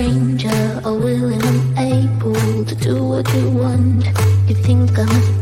[0.00, 4.06] stranger, all willing and able to do what you want.
[4.48, 5.39] You think I'm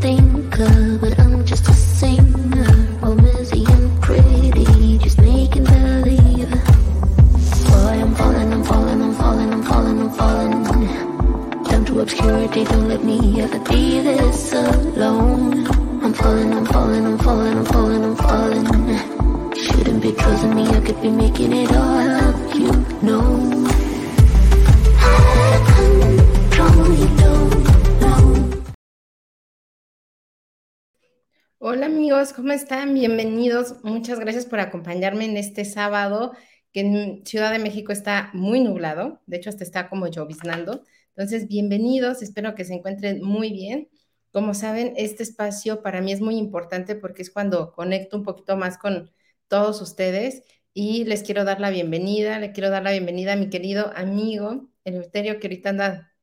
[32.49, 32.95] ¿cómo están?
[32.95, 33.75] Bienvenidos.
[33.83, 36.33] Muchas gracias por acompañarme en este sábado
[36.73, 39.21] que en Ciudad de México está muy nublado.
[39.27, 40.83] De hecho, hasta está como lloviznando.
[41.15, 42.23] Entonces, bienvenidos.
[42.23, 43.91] Espero que se encuentren muy bien.
[44.33, 48.57] Como saben, este espacio para mí es muy importante porque es cuando conecto un poquito
[48.57, 49.11] más con
[49.49, 52.39] todos ustedes y les quiero dar la bienvenida.
[52.39, 56.15] Le quiero dar la bienvenida a mi querido amigo Eleuterio, que ahorita anda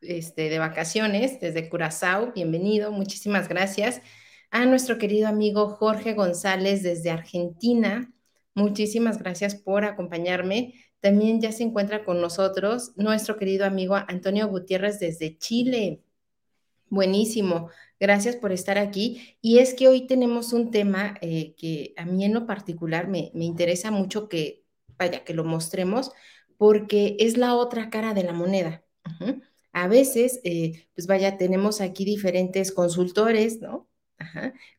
[0.00, 2.32] este, de vacaciones desde Curazao.
[2.32, 2.90] Bienvenido.
[2.90, 4.00] Muchísimas gracias
[4.54, 8.12] a nuestro querido amigo Jorge González desde Argentina.
[8.54, 10.74] Muchísimas gracias por acompañarme.
[11.00, 16.04] También ya se encuentra con nosotros nuestro querido amigo Antonio Gutiérrez desde Chile.
[16.88, 17.68] Buenísimo.
[17.98, 19.36] Gracias por estar aquí.
[19.40, 23.32] Y es que hoy tenemos un tema eh, que a mí en lo particular me,
[23.34, 24.62] interesa mucho que,
[24.96, 26.12] vaya, que lo mostremos,
[26.58, 28.84] porque es la otra cara de la moneda.
[29.72, 33.88] A veces, eh, pues vaya, tenemos aquí diferentes consultores, ¿no?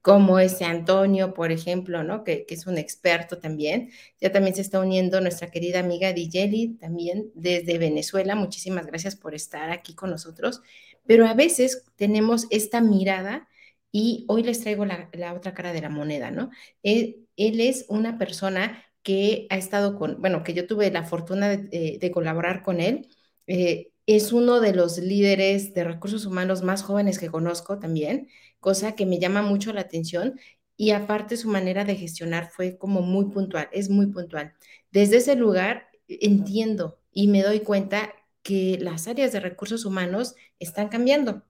[0.02, 2.24] Como ese Antonio, por ejemplo, ¿no?
[2.24, 3.92] Que, es un experto también.
[4.20, 8.36] Ya también se está uniendo nuestra querida amiga Digeli, también desde Venezuela.
[8.36, 10.62] Muchísimas gracias por estar aquí con nosotros.
[11.06, 13.48] Pero a veces tenemos esta mirada
[13.92, 16.50] y hoy les traigo la, otra cara de la moneda, ¿no?
[16.84, 22.12] Él, es una persona que ha estado con, bueno, que yo tuve la fortuna de,
[22.14, 23.08] colaborar con él.
[23.48, 28.30] Eh, es uno de los líderes de recursos humanos más jóvenes que conozco también
[28.66, 30.40] cosa que me llama mucho la atención
[30.76, 34.56] y aparte su manera de gestionar fue como muy puntual, es muy puntual.
[34.90, 38.12] Desde ese lugar entiendo y me doy cuenta
[38.42, 41.44] que las áreas de recursos humanos están cambiando.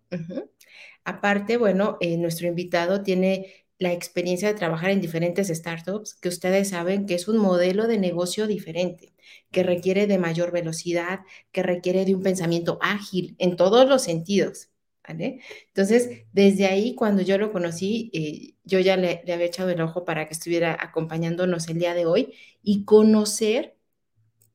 [1.06, 6.70] Aparte, bueno, eh, nuestro invitado tiene la experiencia de trabajar en diferentes startups, que ustedes
[6.70, 9.14] saben que es un modelo de negocio diferente,
[9.52, 11.22] que requiere de mayor velocidad,
[11.54, 14.70] que requiere de un pensamiento ágil en todos los sentidos.
[15.08, 20.06] Entonces, desde ahí, cuando yo lo conocí, eh, yo ya le, había echado el ojo
[20.06, 22.34] para que estuviera acompañándonos el día de hoy
[22.64, 23.78] y conocer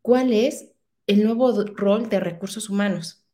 [0.02, 0.72] cuál es
[1.06, 3.24] el nuevo rol de recursos humanos,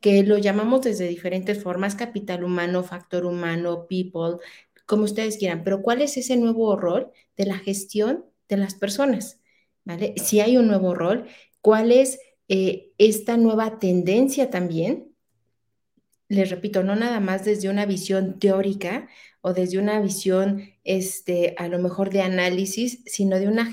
[0.00, 4.38] que lo llamamos desde diferentes formas, capital humano, factor humano, people,
[4.84, 9.40] como ustedes quieran, pero cuál es ese nuevo rol de la gestión de las personas,
[9.84, 10.14] ¿vale?
[10.16, 11.28] Si hay un nuevo rol,
[11.60, 15.07] cuál es eh, esta nueva tendencia también
[16.28, 19.08] les repito, no nada más desde una visión teórica
[19.40, 23.72] o desde una visión, este, a lo mejor de análisis, sino de una,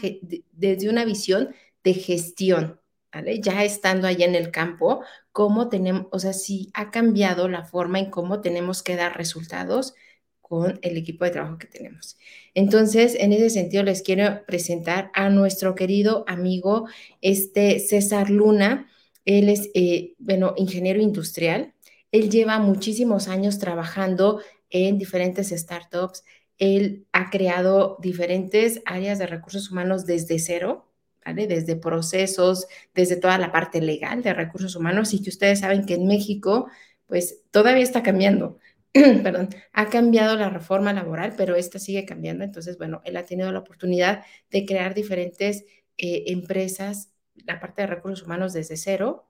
[0.51, 2.79] desde una visión de gestión,
[3.11, 3.41] ¿vale?
[3.41, 7.99] Ya estando allá en el campo, cómo tenemos, o sea, si ha cambiado la forma
[7.99, 9.93] en cómo tenemos que dar resultados
[10.41, 12.17] con el equipo de trabajo que tenemos.
[12.53, 16.87] Entonces, en ese sentido, les quiero presentar a nuestro querido amigo,
[17.21, 18.87] este César Luna.
[19.25, 21.73] Él es, eh, bueno, ingeniero industrial,
[22.15, 26.23] él lleva muchísimos años trabajando en diferentes startups.
[26.57, 30.89] Él ha creado diferentes áreas de recursos humanos desde cero,
[31.25, 31.45] ¿vale?
[31.45, 35.95] Desde procesos, desde toda la parte legal de recursos humanos y que ustedes saben que
[35.95, 36.69] en México,
[37.05, 38.59] pues todavía está cambiando.
[38.93, 42.45] Perdón, ha cambiado la reforma laboral, pero esta sigue cambiando.
[42.45, 45.65] Entonces, bueno, él ha tenido la oportunidad de crear diferentes
[45.97, 49.27] eh, empresas, la parte de recursos humanos desde cero.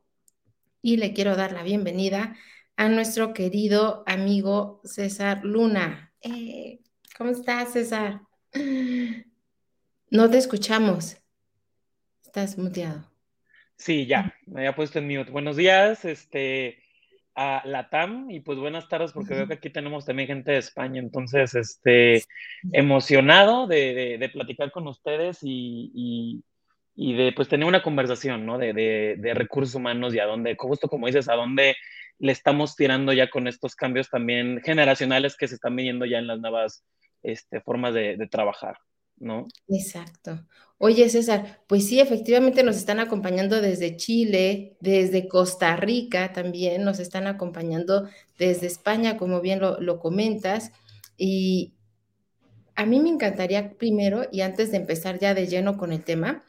[0.83, 2.35] Y le quiero dar la bienvenida
[2.77, 6.13] a nuestro querido amigo César Luna.
[6.21, 6.79] Eh,
[7.17, 8.21] ¿Cómo estás, César?
[10.11, 11.17] No te escuchamos.
[12.23, 13.03] Estás muteado.
[13.75, 15.31] Sí, ya, me había puesto en mute.
[15.31, 16.77] Buenos días, este,
[17.35, 21.01] a Latam, y pues buenas tardes, porque veo que aquí tenemos también gente de España,
[21.01, 22.23] entonces, este,
[22.71, 26.43] emocionado de, platicar con ustedes y,
[26.95, 28.57] de, pues, tener una conversación, ¿no?
[28.57, 31.75] De, de, recursos humanos y a dónde, justo como dices, a dónde
[32.19, 36.27] le estamos tirando ya con estos cambios también generacionales que se están viendo ya en
[36.27, 36.85] las nuevas
[37.21, 38.77] este, formas de, trabajar,
[39.17, 39.45] ¿no?
[39.67, 40.45] Exacto.
[40.77, 46.99] Oye, César, pues sí, efectivamente nos están acompañando desde Chile, desde Costa Rica también, nos
[46.99, 48.07] están acompañando
[48.37, 50.71] desde España, como bien lo, lo comentas.
[51.17, 51.73] Y
[52.75, 56.45] a mí me encantaría primero, y antes de empezar ya de lleno con el tema,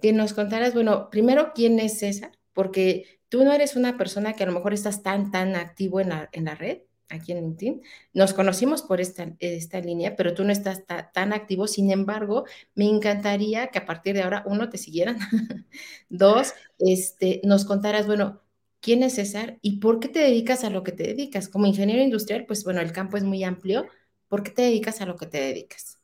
[0.00, 2.32] que nos contaras, bueno, primero, ¿quién es César?
[2.58, 6.08] porque tú no eres una persona que a lo mejor estás tan, tan activo en
[6.08, 6.78] la, en la red,
[7.08, 7.82] aquí en LinkedIn.
[8.14, 11.68] Nos conocimos por esta, esta línea, pero tú no estás tan activo.
[11.68, 15.18] Sin embargo, me encantaría que a partir de ahora, uno, te siguieran.
[16.08, 18.42] Dos, este, nos contaras, bueno,
[18.80, 21.48] quién es César y por qué te dedicas a lo que te dedicas.
[21.48, 23.86] Como ingeniero industrial, pues bueno, el campo es muy amplio.
[24.26, 25.96] ¿Por qué te dedicas a lo que te dedicas?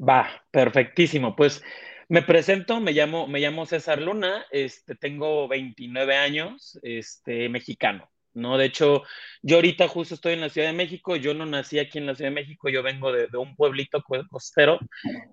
[0.00, 1.36] Va, perfectísimo.
[1.36, 1.62] Pues
[2.08, 8.10] me presento, me llamo, me llamo César Luna, este, tengo 29 años, este, mexicano.
[8.34, 8.58] ¿no?
[8.58, 9.02] De hecho,
[9.42, 12.14] yo ahorita justo estoy en la Ciudad de México, yo no nací aquí en la
[12.14, 14.80] Ciudad de México, yo vengo de, de un pueblito costero,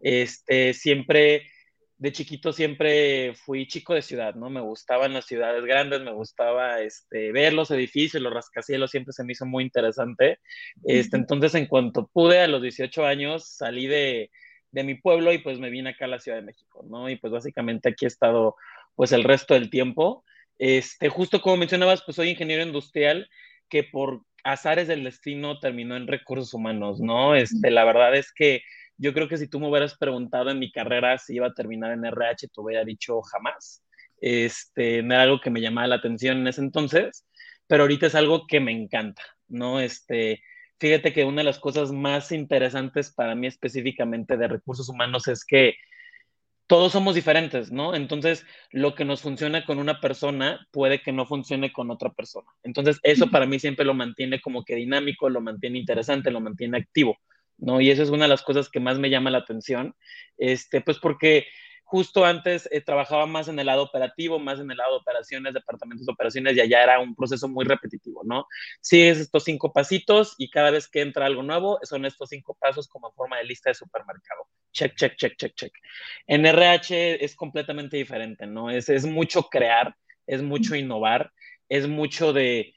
[0.02, 1.48] este, siempre,
[1.98, 4.50] de chiquito siempre fui chico de ciudad, ¿no?
[4.50, 9.24] Me gustaban las ciudades grandes, me gustaba, este, ver los edificios, los rascacielos, siempre se
[9.24, 10.40] me hizo muy interesante,
[10.86, 14.30] este, entonces en cuanto pude, a los 18 años, salí de,
[14.72, 17.10] de mi pueblo y pues me vine acá a la Ciudad de México, ¿no?
[17.10, 18.56] Y pues básicamente aquí he estado
[18.96, 20.24] pues el resto del tiempo.
[20.58, 23.30] Este, justo como mencionabas, pues soy ingeniero industrial
[23.70, 27.36] que por azares del destino terminó en recursos humanos, ¿no?
[27.36, 28.62] Este, la verdad es que
[28.98, 31.92] yo creo que si tú me hubieras preguntado en mi carrera si iba a terminar
[31.92, 33.84] en RH, te hubiera dicho jamás.
[34.20, 37.26] Este, no era algo que me llamaba la atención en ese entonces,
[37.66, 39.80] pero ahorita es algo que me encanta, ¿no?
[39.80, 40.44] Este,
[40.82, 45.46] fíjate que una de las cosas más interesantes para mí específicamente de recursos humanos es
[45.46, 45.76] que
[46.66, 47.94] todos somos diferentes, ¿no?
[47.94, 52.48] Entonces, lo que nos funciona con una persona puede que no funcione con otra persona.
[52.64, 56.80] Entonces, eso para mí siempre lo mantiene como que dinámico, lo mantiene interesante, lo mantiene
[56.80, 57.20] activo,
[57.60, 57.80] ¿no?
[57.80, 59.94] Y eso es una de las cosas que más me llama la atención,
[60.38, 61.46] este, pues porque
[61.92, 65.54] justo antes eh, trabajaba más en el lado operativo, más en el lado de operaciones,
[65.54, 68.46] departamentos de operaciones, y allá era un proceso muy repetitivo, ¿no?
[68.80, 72.88] Sigues estos cinco pasitos y cada vez que entra algo nuevo, son estos cinco pasos
[72.88, 74.48] como forma de lista de supermercado.
[74.72, 75.74] Check, check, check, check, check.
[76.28, 78.70] En RH es completamente diferente, ¿no?
[78.70, 79.94] Es, es mucho crear,
[80.28, 81.34] es mucho innovar,
[81.68, 82.74] es mucho de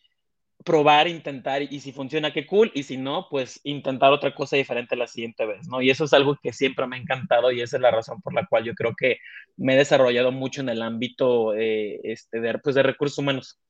[0.64, 4.96] probar, intentar y si funciona, qué cool, y si no, pues intentar otra cosa diferente
[4.96, 5.82] la siguiente vez, ¿no?
[5.82, 8.32] Y eso es algo que siempre me ha encantado y esa es la razón por
[8.32, 9.18] la cual yo creo que
[9.56, 13.60] me he desarrollado mucho en el ámbito eh, este, de, pues, de recursos humanos.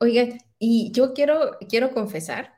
[0.00, 0.26] Oiga,
[0.58, 2.54] y yo quiero, quiero confesar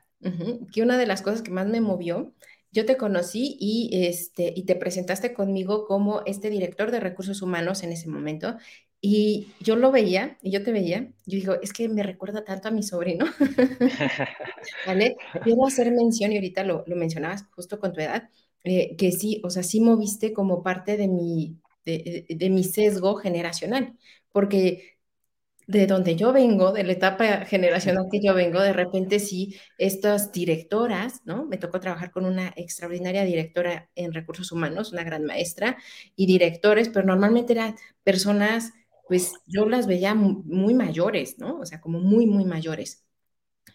[0.71, 2.33] que una de las cosas que más me movió,
[2.71, 7.83] yo te conocí y, este, y te presentaste conmigo como este director de recursos humanos
[7.83, 8.55] en ese momento
[9.01, 12.67] y yo lo veía, y yo te veía, yo digo, es que me recuerda tanto
[12.67, 13.25] a mi sobrino.
[14.85, 15.17] ¿Vale?
[15.43, 18.29] Quiero hacer mención, y ahorita lo, lo mencionabas justo con tu edad,
[18.63, 23.15] eh, que sí, o sea, sí moviste como parte de mi, de, de, mi sesgo
[23.15, 23.97] generacional,
[24.31, 24.99] porque
[25.65, 30.31] de donde yo vengo, de la etapa generacional que yo vengo, de repente sí, estas
[30.31, 31.45] directoras, ¿no?
[31.45, 35.77] Me tocó trabajar con una extraordinaria directora en recursos humanos, una gran maestra,
[36.15, 38.73] y directores, pero normalmente eran personas
[39.11, 41.59] pues yo las veía muy mayores, ¿no?
[41.59, 43.05] O sea, como muy, muy mayores.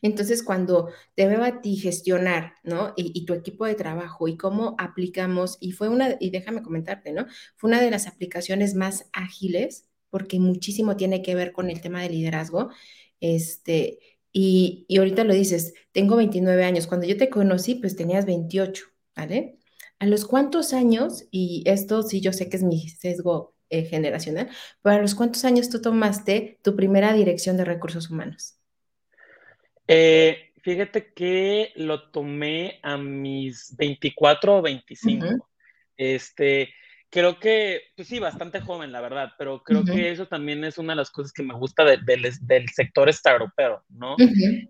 [0.01, 2.95] Entonces, cuando te veo a ti gestionar, ¿no?
[2.97, 7.27] Y, tu equipo de trabajo y cómo aplicamos, y fue una, y déjame comentarte, ¿no?
[7.57, 12.01] Fue una de las aplicaciones más ágiles, porque muchísimo tiene que ver con el tema
[12.01, 12.71] de liderazgo.
[13.21, 13.99] Este,
[14.33, 16.87] y, y ahorita lo dices, tengo 29 años.
[16.87, 19.59] Cuando yo te conocí, pues tenías 28, ¿vale?
[19.99, 21.27] ¿A los cuántos años?
[21.31, 24.49] Y esto sí, yo sé que es mi sesgo eh, generacional.
[24.83, 28.59] ¿Para los cuántos años tú tomaste tu primera dirección de recursos humanos?
[29.89, 35.49] Eh, fíjate que lo tomé a mis 24 o 25.
[35.97, 36.75] Este,
[37.17, 40.93] creo que, pues sí, bastante joven, la verdad, pero creo que eso también es una
[40.93, 44.17] de las cosas que me gusta del sector startupero, ¿no?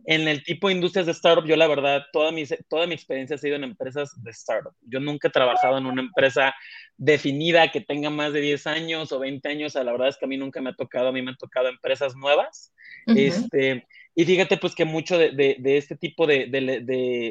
[0.05, 3.35] En el tipo de industrias de startup, yo la verdad, toda mi, toda mi experiencia
[3.35, 4.73] ha sido en empresas de startup.
[4.83, 6.55] Yo nunca he trabajado en una empresa
[6.97, 10.29] definida que tenga más de 10 años o 20 años, la verdad es que a
[10.29, 12.73] mí nunca me ha tocado, a mí me han tocado empresas nuevas.
[13.07, 13.85] Este,
[14.17, 16.47] y fíjate pues que mucho de, de, este tipo de,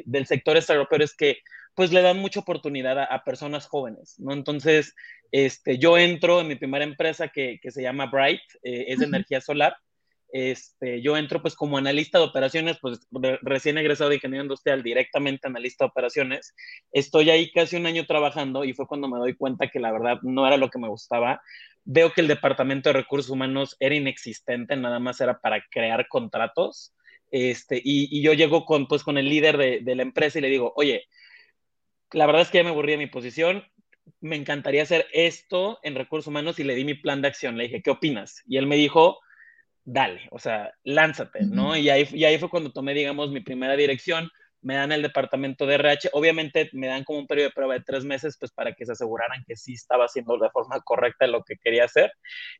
[0.05, 1.39] del sector startupero es que
[1.73, 4.31] pues le dan mucha oportunidad a, personas jóvenes, ¿no?
[4.31, 4.95] Entonces,
[5.31, 9.05] este, yo entro en mi primera empresa que, que se llama Bright, eh, es de
[9.05, 9.75] energía solar.
[10.31, 12.99] Este, yo entro pues como analista de operaciones, pues
[13.41, 16.53] recién egresado de ingeniería industrial, directamente analista de operaciones.
[16.91, 20.19] Estoy ahí casi un año trabajando y fue cuando me doy cuenta que la verdad
[20.23, 21.41] no era lo que me gustaba.
[21.83, 26.93] Veo que el departamento de recursos humanos era inexistente, nada más era para crear contratos.
[27.31, 30.41] Este, y, y yo llego con, pues, con el líder de, de la empresa y
[30.41, 31.05] le digo, oye,
[32.11, 33.63] la verdad es que ya me aburrí de mi posición,
[34.21, 37.57] me encantaría hacer esto en recursos humanos y le di mi plan de acción.
[37.57, 38.43] Le dije, ¿qué opinas?
[38.47, 39.19] Y él me dijo,
[39.85, 41.77] dale, o sea, lánzate, ¿no?
[41.77, 44.29] Y ahí, y ahí fue cuando tomé, digamos, mi primera dirección.
[44.61, 47.81] me dan el departamento de RH, obviamente me dan como un periodo de prueba de
[47.81, 51.43] tres meses, pues para que se aseguraran que sí estaba haciendo de forma correcta lo
[51.43, 52.11] que quería hacer,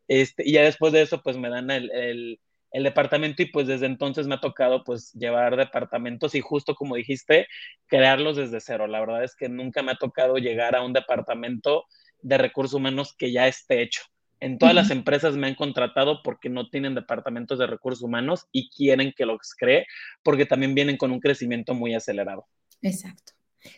[0.07, 2.39] este, y ya después de eso, pues me dan el, el,
[2.71, 6.95] el departamento y pues desde entonces me ha tocado pues llevar departamentos y justo como
[6.95, 7.47] dijiste,
[7.87, 8.87] crearlos desde cero.
[8.87, 11.85] La verdad es que nunca me ha tocado llegar a un departamento
[12.21, 14.01] de recursos humanos que ya esté hecho.
[14.45, 18.69] En todas las empresas me han contratado porque no tienen departamentos de recursos humanos y
[18.69, 19.87] quieren que los cree
[20.21, 22.45] porque también vienen con un crecimiento muy acelerado.
[22.83, 23.33] Exacto.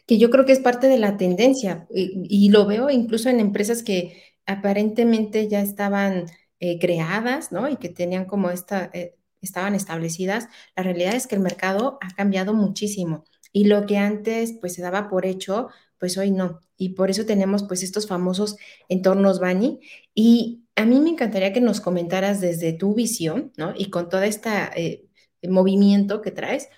[0.06, 3.82] Que yo creo que es parte de la tendencia y, lo veo incluso en empresas
[3.82, 6.26] que aparentemente ya estaban
[6.60, 7.70] eh, creadas, ¿no?
[7.70, 10.50] Y que tenían como esta, eh, estaban establecidas.
[10.76, 14.82] La realidad es que el mercado ha cambiado muchísimo y lo que antes pues se
[14.82, 15.70] daba por hecho,
[16.00, 16.62] pues hoy no.
[16.78, 18.58] Y por eso tenemos pues estos famosos
[18.90, 19.80] entornos Bani.
[20.14, 23.74] Y a mí me encantaría que nos comentaras desde tu visión, ¿no?
[23.76, 25.10] Y con todo este
[25.44, 26.70] movimiento que traes,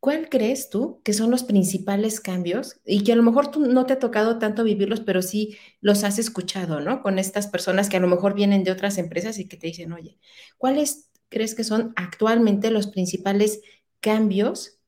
[0.00, 2.80] ¿cuál crees tú que son los principales cambios?
[2.84, 6.04] Y que a lo mejor tú no te ha tocado tanto vivirlos, pero sí los
[6.04, 7.02] has escuchado, ¿no?
[7.02, 9.92] Con estas personas que a lo mejor vienen de otras empresas y que te dicen,
[9.92, 10.18] oye,
[10.56, 13.60] ¿cuáles crees que son actualmente los principales
[14.00, 14.78] cambios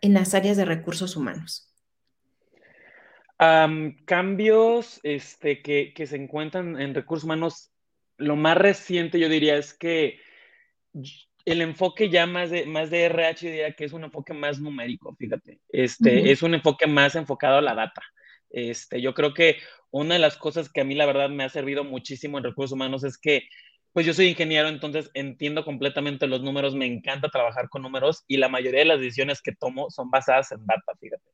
[0.00, 1.72] en las áreas de recursos humanos?
[3.36, 7.70] Cambios este, que, que, se encuentran en recursos humanos,
[8.16, 10.18] lo más reciente yo diría es que
[11.44, 15.14] el enfoque ya más de, más de RH diría que es un enfoque más numérico,
[15.16, 18.02] fíjate, este, es un enfoque más enfocado a la data.
[18.50, 19.58] Este, yo creo que
[19.90, 22.72] una de las cosas que a mí la verdad me ha servido muchísimo en recursos
[22.72, 23.48] humanos es que
[23.96, 28.36] pues yo soy ingeniero, entonces entiendo completamente los números, me encanta trabajar con números y
[28.36, 31.24] la mayoría de las decisiones que tomo son basadas en data, fíjate.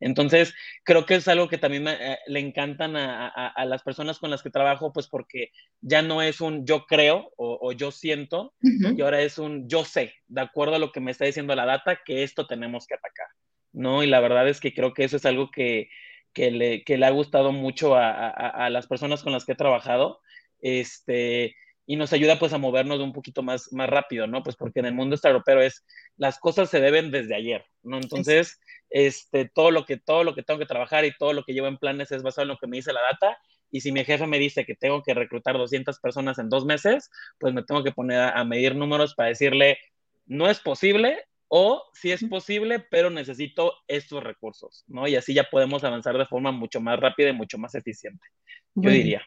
[0.00, 0.52] Entonces,
[0.84, 4.50] creo que es algo que también eh, le encantan a, las personas con las que
[4.50, 5.50] trabajo, pues porque
[5.80, 10.12] ya no es un yo creo o, yo siento, y ahora es un yo sé,
[10.28, 13.28] de acuerdo a lo que me está diciendo la data, que esto tenemos que atacar,
[13.72, 14.02] ¿no?
[14.02, 15.88] Y la verdad es que creo que eso es algo que,
[16.34, 19.56] que, le, que le ha gustado mucho a, a las personas con las que he
[19.56, 20.20] trabajado.
[20.60, 21.56] Este,
[21.90, 24.44] y nos ayuda pues a movernos un poquito más, más rápido, ¿no?
[24.44, 25.84] Pues porque en el mundo europeo es,
[26.16, 27.96] las cosas se deben desde ayer, ¿no?
[27.96, 31.52] Entonces, este, todo lo que, todo lo que tengo que trabajar y todo lo que
[31.52, 33.36] llevo en planes es basado en lo que me dice la data,
[33.72, 37.10] y si mi jefe me dice que tengo que reclutar 200 personas en dos meses,
[37.40, 39.76] pues me tengo que poner a, medir números para decirle,
[40.26, 45.08] no es posible, o si es posible, pero necesito estos recursos, ¿no?
[45.08, 48.24] Y así ya podemos avanzar de forma mucho más rápida y mucho más eficiente,
[48.76, 49.26] yo diría.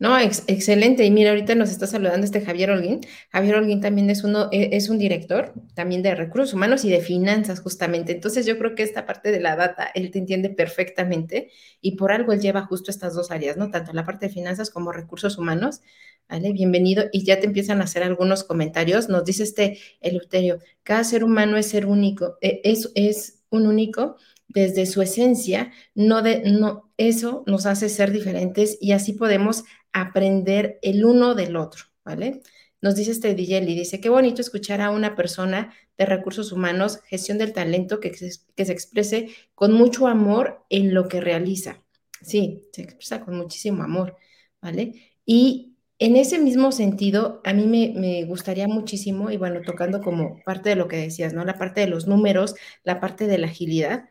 [0.00, 1.04] No, excelente.
[1.04, 3.00] Y mira, ahorita nos está saludando este Javier Holguín.
[3.30, 7.00] Javier Holguín también es, uno, e, es un director también de recursos humanos y de
[7.00, 8.12] finanzas, justamente.
[8.12, 12.10] Entonces yo creo que esta parte de la data, él te entiende perfectamente y por
[12.10, 13.70] algo él lleva justo estas dos áreas, ¿no?
[13.70, 15.80] Tanto la parte de finanzas como recursos humanos.
[16.28, 16.52] ¿Vale?
[16.52, 17.04] Bienvenido.
[17.12, 19.08] Y ya te empiezan a hacer algunos comentarios.
[19.08, 24.16] Nos dice este Eleuterio, cada ser humano es ser único, e, es, es un único
[24.48, 30.78] desde su esencia, no de, no, eso nos hace ser diferentes y así podemos aprender
[30.82, 32.42] el uno del otro, ¿vale?
[32.82, 37.38] Nos dice este y dice, qué bonito escuchar a una persona de recursos humanos, gestión
[37.38, 41.82] del talento, que que se exprese con mucho amor en lo que realiza.
[42.20, 44.16] Sí, se expresa con muchísimo amor,
[44.60, 45.14] ¿vale?
[45.24, 50.42] Y en ese mismo sentido, a mí me, me, gustaría muchísimo, y bueno, tocando como
[50.44, 51.44] parte de lo que decías, ¿no?
[51.44, 54.10] La parte de los números, la parte de la agilidad,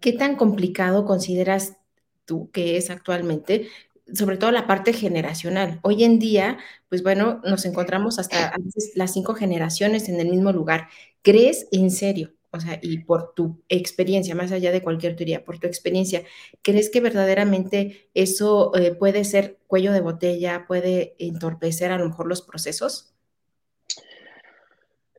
[0.00, 1.76] ¿qué tan complicado consideras
[2.24, 3.68] tú que es actualmente
[4.12, 5.78] sobre todo la parte generacional.
[5.82, 6.58] Hoy en día,
[6.88, 8.52] pues bueno, nos encontramos hasta
[8.94, 10.88] las cinco generaciones en el mismo lugar.
[11.22, 12.32] ¿Crees en serio?
[12.50, 16.22] O sea, y por tu experiencia, más allá de cualquier teoría, por tu experiencia,
[16.62, 22.28] ¿crees que verdaderamente eso eh, puede ser cuello de botella, puede entorpecer a lo mejor
[22.28, 23.12] los procesos?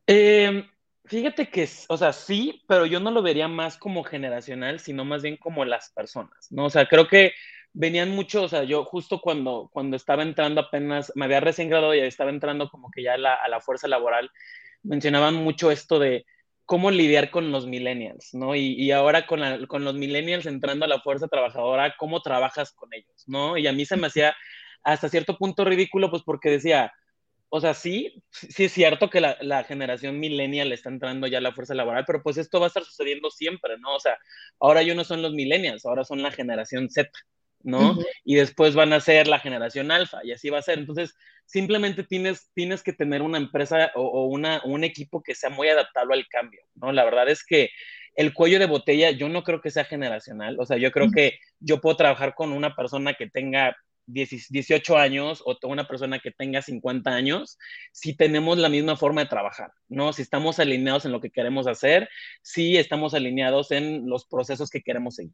[0.07, 0.63] Em,
[1.03, 5.21] fíjate que, o sea, sí, pero yo no lo vería más como generacional, sino más
[5.21, 6.67] bien como las personas, ¿no?
[6.67, 7.33] O sea, creo que
[7.75, 11.93] venían mucho, o sea, yo justo cuando, cuando estaba entrando apenas, me había recién graduado
[11.93, 14.31] y estaba entrando como que ya a la, a la fuerza laboral,
[14.81, 16.25] mencionaban mucho esto de
[16.65, 18.55] cómo lidiar con los millennials, ¿no?
[18.55, 22.71] Y, y ahora con, la, con, los millennials entrando a la fuerza trabajadora, ¿cómo trabajas
[22.71, 23.57] con ellos, ¿no?
[23.57, 24.35] Y a mí se me hacía
[24.83, 26.93] hasta cierto punto ridículo, pues porque decía,
[27.49, 31.41] o sea, sí, sí es cierto que la, la, generación millennial está entrando ya a
[31.41, 33.95] la fuerza laboral, pero pues esto va a estar sucediendo siempre, ¿no?
[33.95, 34.17] O sea,
[34.59, 37.11] ahora ya no son los millennials, ahora son la generación Z,
[37.65, 37.97] ¿no?
[38.23, 40.77] Y después van a ser la generación alfa y así va a ser.
[40.77, 45.67] Entonces, simplemente tienes, tienes que tener una empresa o, una, un equipo que sea muy
[45.67, 46.91] adaptable al cambio, ¿no?
[46.91, 47.71] La verdad es que
[48.15, 51.39] el cuello de botella yo no creo que sea generacional, o sea, yo creo que
[51.59, 53.75] yo puedo trabajar con una persona que tenga
[54.07, 57.57] 18 años o una persona que tenga 50 años,
[57.91, 60.13] si tenemos la misma forma de trabajar, ¿no?
[60.13, 62.07] Si estamos alineados en lo que queremos hacer,
[62.43, 65.33] si estamos alineados en los procesos que queremos seguir.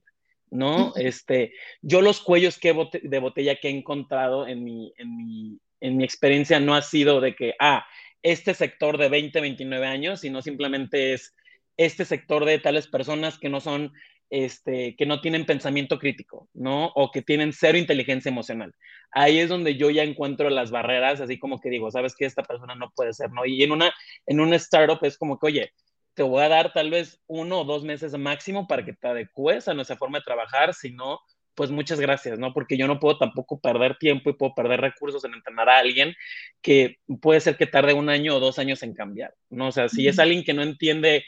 [0.52, 0.94] ¿No?
[0.96, 5.98] Este, yo los cuellos que de botella que he encontrado en mi, en, mi, en
[5.98, 7.86] mi experiencia no ha sido de que, ah,
[8.22, 11.34] este sector de 20, 29 años, sino simplemente es
[11.78, 13.94] este sector de tales personas que no son,
[14.30, 16.92] este, que no tienen pensamiento crítico, ¿no?
[16.96, 18.76] O que tienen cero inteligencia emocional.
[19.12, 22.44] Ahí es donde yo ya encuentro las barreras, así como que digo, sabes que esta
[22.44, 23.46] persona no puede ser, ¿no?
[23.46, 23.92] Y en una,
[24.28, 25.74] en una startup es como que, oye,
[26.14, 29.68] te voy a dar tal vez uno o dos meses máximo para que te adecues
[29.68, 31.20] a nuestra forma de trabajar, si no,
[31.56, 32.54] pues muchas gracias, ¿no?
[32.54, 36.16] Porque yo no puedo tampoco perder tiempo y puedo perder recursos en entrenar a alguien
[36.62, 39.68] que puede ser que tarde un año o dos años en cambiar, ¿no?
[39.68, 41.26] O sea, si es alguien que no entiende,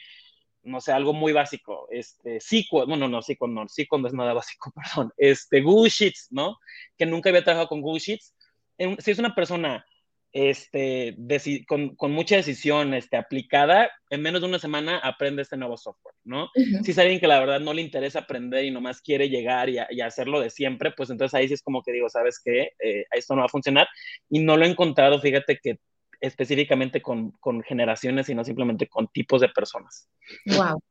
[0.63, 4.33] no sé, algo muy básico, este, SQL, bueno, no, SQL no, SQL no es nada
[4.33, 6.57] básico, perdón, este, Google Sheets, ¿no?
[6.97, 8.33] Que nunca había trabajado con Google Sheets.
[8.99, 9.85] Si es una persona
[10.33, 11.15] este,
[11.67, 16.15] con, con, mucha decisión este, aplicada, en menos de una semana aprende este nuevo software,
[16.23, 16.49] ¿no?
[16.83, 19.77] Si es alguien que la verdad no le interesa aprender y nomás quiere llegar y,
[19.91, 22.71] y hacerlo de siempre, pues entonces ahí sí es como que digo, ¿sabes qué?
[22.79, 23.87] Eh, esto no va a funcionar.
[24.27, 25.77] Y no lo he encontrado, fíjate que
[26.19, 30.09] específicamente con, con generaciones, sino simplemente con tipos de personas.
[30.47, 30.81] Wow.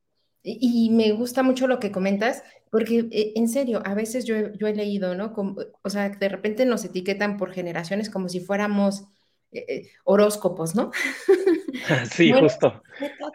[0.45, 4.67] Y me gusta mucho lo que comentas, porque eh, en serio, a veces yo, yo
[4.67, 5.33] he leído, ¿no?
[5.33, 9.05] Como, o sea, de repente nos etiquetan por generaciones como si fuéramos
[9.53, 10.91] eh, eh, horóscopos, ¿no?
[12.13, 12.83] Sí, justo.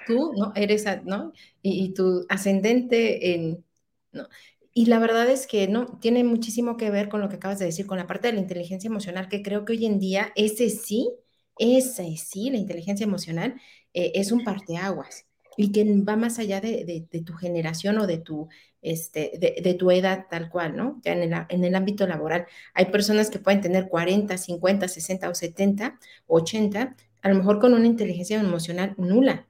[0.06, 0.54] Tú, ¿no?
[0.56, 1.34] Eres, ¿no?
[1.62, 3.66] Y, tu ascendente en,
[4.12, 4.28] ¿no?
[4.74, 7.66] Y la verdad es que no, tiene muchísimo que ver con lo que acabas de
[7.66, 10.70] decir, con la parte de la inteligencia emocional, que creo que hoy en día ese
[10.70, 11.10] sí,
[11.58, 13.60] ese sí, la inteligencia emocional
[13.94, 15.27] eh, es un parteaguas
[15.58, 18.48] y que va más allá de, tu generación o de tu,
[18.82, 21.02] este, de, tu edad tal cual, ¿no?
[21.04, 22.46] Ya en el, en el ámbito laboral.
[22.76, 27.74] Hay personas que pueden tener 40, 50, 60 o 70, 80, a lo mejor con
[27.74, 29.48] una inteligencia emocional nula,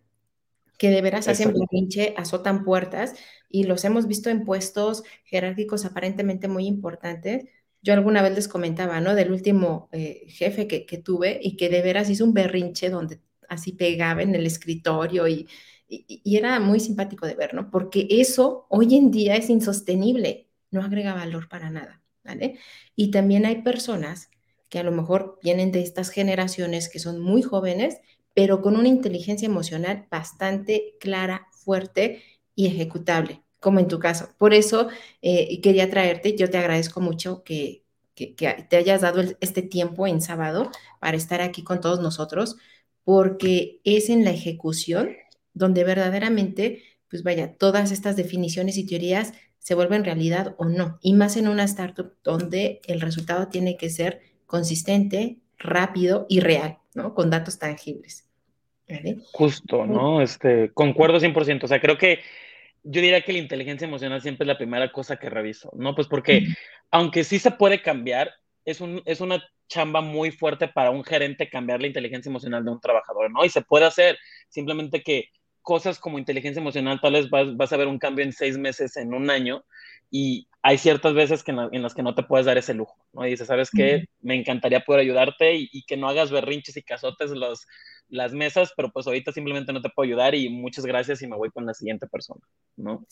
[0.77, 3.13] que de veras hacen pinche, azotan puertas
[3.49, 7.45] y los hemos visto en puestos jerárquicos aparentemente muy importantes.
[7.81, 9.13] Yo alguna vez les comentaba, ¿no?
[9.13, 13.19] Del último eh, jefe que, que tuve y que de veras hizo un berrinche donde
[13.49, 15.47] así pegaba en el escritorio y
[15.89, 17.69] y, era muy simpático de ver, ¿no?
[17.71, 22.59] Porque eso hoy en día es insostenible, no agrega valor para nada, ¿vale?
[22.95, 24.29] Y también hay personas
[24.69, 27.97] que a lo mejor vienen de estas generaciones que son muy jóvenes,
[28.33, 32.23] pero con una inteligencia emocional bastante clara, fuerte
[32.53, 34.29] y ejecutable, como en tu caso.
[34.37, 34.89] Por eso
[35.21, 38.27] eh, quería traerte, yo te agradezco mucho que, que,
[38.69, 40.69] te hayas dado este tiempo en sábado
[40.99, 42.57] para estar aquí con todos nosotros,
[43.03, 45.15] porque es en la ejecución
[45.57, 50.97] donde verdaderamente, pues vaya, todas estas definiciones y teorías se vuelven realidad o no.
[51.01, 56.77] Y más en una startup donde el resultado tiene que ser consistente, rápido y real,
[56.93, 57.13] ¿no?
[57.13, 58.27] Con datos tangibles.
[59.33, 60.21] Justo, ¿no?
[60.21, 61.65] Este, concuerdo 100%.
[61.65, 62.19] O sea, creo que
[62.83, 65.93] yo diría que la inteligencia emocional siempre es la primera cosa que reviso, ¿no?
[65.93, 66.47] Pues porque
[66.89, 68.31] aunque sí se puede cambiar,
[68.63, 72.71] es, un, es una chamba muy fuerte para un gerente cambiar la inteligencia emocional de
[72.71, 73.43] un trabajador, ¿no?
[73.43, 74.17] Y se puede hacer,
[74.47, 75.29] simplemente que
[75.67, 79.13] cosas como inteligencia emocional, tal vez vas, a ver un cambio en seis meses, en
[79.13, 79.65] un año,
[80.09, 83.27] y hay ciertas veces que en, las que no te puedes dar ese lujo, ¿no?
[83.27, 84.05] Y dices, ¿sabes qué?
[84.21, 87.67] Me encantaría poder ayudarte y, que no hagas berrinches y cazotes los,
[88.07, 91.35] las mesas, pero pues ahorita simplemente no te puedo ayudar y muchas gracias y me
[91.35, 92.39] voy con la siguiente persona,
[92.77, 93.05] ¿no?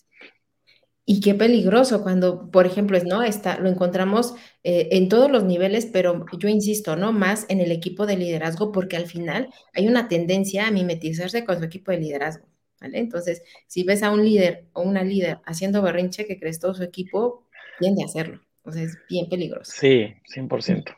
[1.08, 3.22] Y qué peligroso cuando, por ejemplo, ¿no?
[3.22, 7.14] Está, lo encontramos eh, en todos los niveles, pero yo insisto, ¿no?
[7.14, 11.60] Más en el equipo de liderazgo, porque al final hay una tendencia a mimetizarse con
[11.60, 12.48] su equipo de liderazgo,
[12.82, 12.98] ¿vale?
[12.98, 16.82] Entonces, si ves a un líder o una líder haciendo berrinche que crees todo su
[16.82, 17.48] equipo,
[17.80, 18.42] tiende a hacerlo.
[18.64, 19.72] O sea, es bien peligroso.
[19.76, 20.96] Sí, 100%.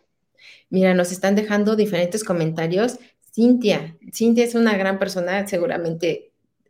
[0.69, 2.97] Mira, nos están dejando diferentes comentarios.
[3.33, 6.26] Cintia, Cintia es una gran persona, seguramente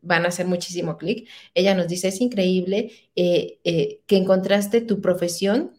[0.07, 1.29] van a hacer muchísimo clic.
[1.53, 5.73] Ella nos dice, es increíble eh, eh, que encontraste tu profesión,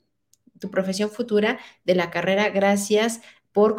[0.60, 3.20] tu profesión futura de la carrera, gracias
[3.52, 3.76] por,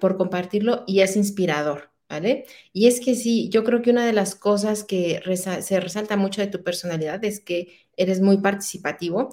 [0.00, 1.90] por compartirlo y es inspirador.
[2.10, 2.46] ¿Vale?
[2.72, 5.20] Y es que sí, yo creo que una de las cosas que
[5.60, 9.28] se resalta mucho de tu personalidad es que eres muy participativo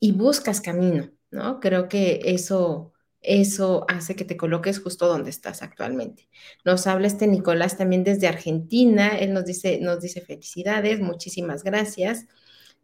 [0.00, 1.60] y buscas camino, ¿no?
[1.60, 2.91] Creo que eso,
[3.22, 6.28] eso hace que te coloques justo donde estás actualmente.
[6.64, 12.26] Nos habla este Nicolás también desde Argentina, él nos dice, nos dice felicidades, muchísimas gracias.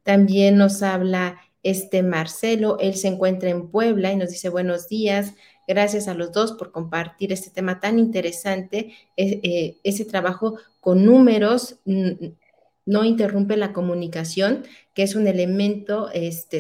[0.03, 5.35] También nos habla este Marcelo, él se encuentra en Puebla y nos dice buenos días,
[5.67, 11.05] gracias a los dos por compartir este tema tan interesante, e, eh, ese trabajo con
[11.05, 11.81] números
[12.87, 16.09] no interrumpe la comunicación, que es un elemento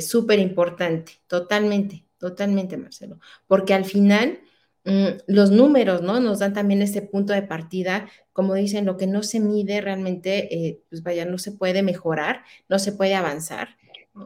[0.00, 4.40] súper este, importante, totalmente, totalmente, Marcelo, porque al final
[4.84, 6.20] mm, los números, ¿no?
[6.20, 10.54] Nos dan también ese punto de partida, como dicen, lo que no se mide realmente,
[10.54, 13.77] eh, pues vaya, no se puede mejorar, no se puede avanzar.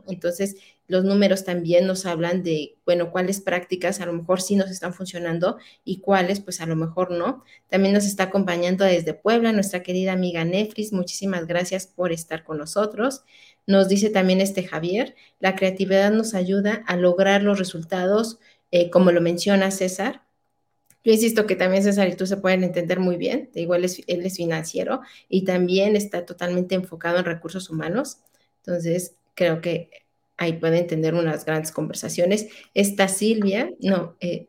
[0.06, 0.56] Entonces,
[0.88, 4.94] los números también nos hablan de, bueno, cuáles prácticas a lo mejor sí nos están
[4.94, 7.44] funcionando y cuáles pues a lo mejor no.
[7.68, 10.92] También nos está acompañando desde Puebla nuestra querida amiga Nefris.
[10.92, 13.24] Muchísimas gracias por estar con nosotros.
[13.66, 18.38] Nos dice también este Javier, la creatividad nos ayuda a lograr los resultados,
[18.70, 20.22] eh, como lo menciona César.
[21.04, 24.24] Yo insisto que también César y tú se pueden entender muy bien, igual es, él
[24.24, 28.18] es financiero y también está totalmente enfocado en recursos humanos.
[28.64, 29.90] Entonces, creo que
[30.36, 32.48] ahí pueden tener unas grandes conversaciones.
[32.74, 34.46] Esta Silvia, no, eh,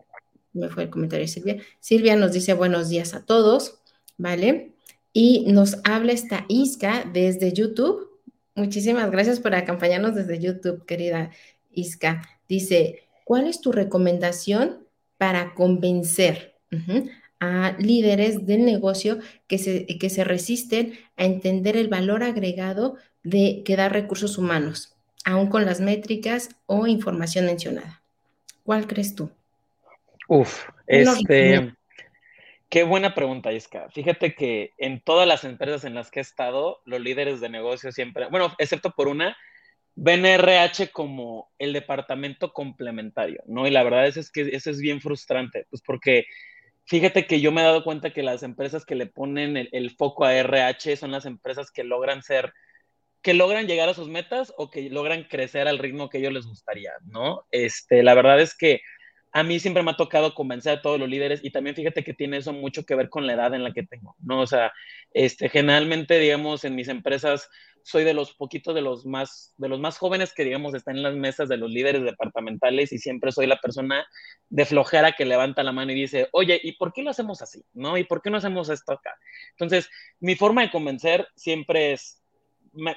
[0.54, 1.58] me fue el comentario de Silvia.
[1.80, 3.80] Silvia nos dice buenos días a todos,
[4.18, 4.74] ¿vale?
[5.12, 8.10] Y nos habla esta Isca desde YouTube.
[8.56, 11.32] Muchísimas gracias por acompañarnos desde YouTube, querida
[11.72, 12.28] Isca.
[12.48, 16.56] Dice, ¿cuál es tu recomendación para convencer
[17.40, 23.64] a líderes del negocio que se, que se resisten a entender el valor agregado de
[23.66, 24.94] que da recursos humanos?
[25.24, 28.02] aún con las métricas o información mencionada.
[28.64, 29.32] ¿Cuál crees tú?
[30.28, 31.74] Uf, este,
[32.70, 33.90] qué buena pregunta, Iska.
[33.92, 37.92] Fíjate que en todas las empresas en las que he estado, los líderes de negocio
[37.92, 39.36] siempre, bueno, excepto por una,
[39.96, 43.68] ven RH como el departamento complementario, ¿no?
[43.68, 46.26] Y la verdad es, que eso es bien frustrante, pues porque
[46.86, 50.26] fíjate que yo me he dado cuenta que las empresas que le ponen el foco
[50.26, 52.54] a RH son las empresas que logran ser
[53.24, 56.46] que logran llegar a sus metas o que logran crecer al ritmo que ellos les
[56.46, 57.48] gustaría, ¿no?
[57.52, 58.82] Este, la verdad es que
[59.32, 62.14] a mí siempre me ha tocado convencer a todos los líderes y también fíjate que
[62.14, 64.42] tiene eso mucho que ver con la edad en la que tengo, ¿no?
[64.42, 64.72] O sea,
[65.12, 67.50] este, generalmente, digamos, en mis empresas
[67.84, 71.04] soy de los poquitos de los más, de los más jóvenes que, digamos, están en
[71.04, 74.06] las mesas de los líderes departamentales y siempre soy la persona
[74.50, 77.64] de flojera que levanta la mano y dice, oye, ¿y por qué lo hacemos así?
[77.74, 77.98] ¿No?
[77.98, 79.18] ¿Y por qué no hacemos esto acá?
[79.52, 82.23] Entonces, mi forma de convencer siempre es,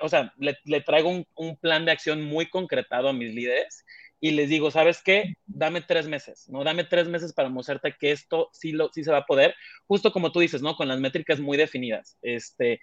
[0.01, 3.85] o sea, le, traigo un, plan de acción muy concretado a mis líderes
[4.21, 5.35] y les digo, ¿sabes qué?
[5.47, 6.65] Dame tres meses, ¿no?
[6.65, 9.55] Dame tres meses para mostrarte que esto sí, lo, sí se va a poder,
[9.87, 10.77] justo como tú dices, ¿no?
[10.77, 12.17] Con las métricas muy definidas.
[12.23, 12.81] Este,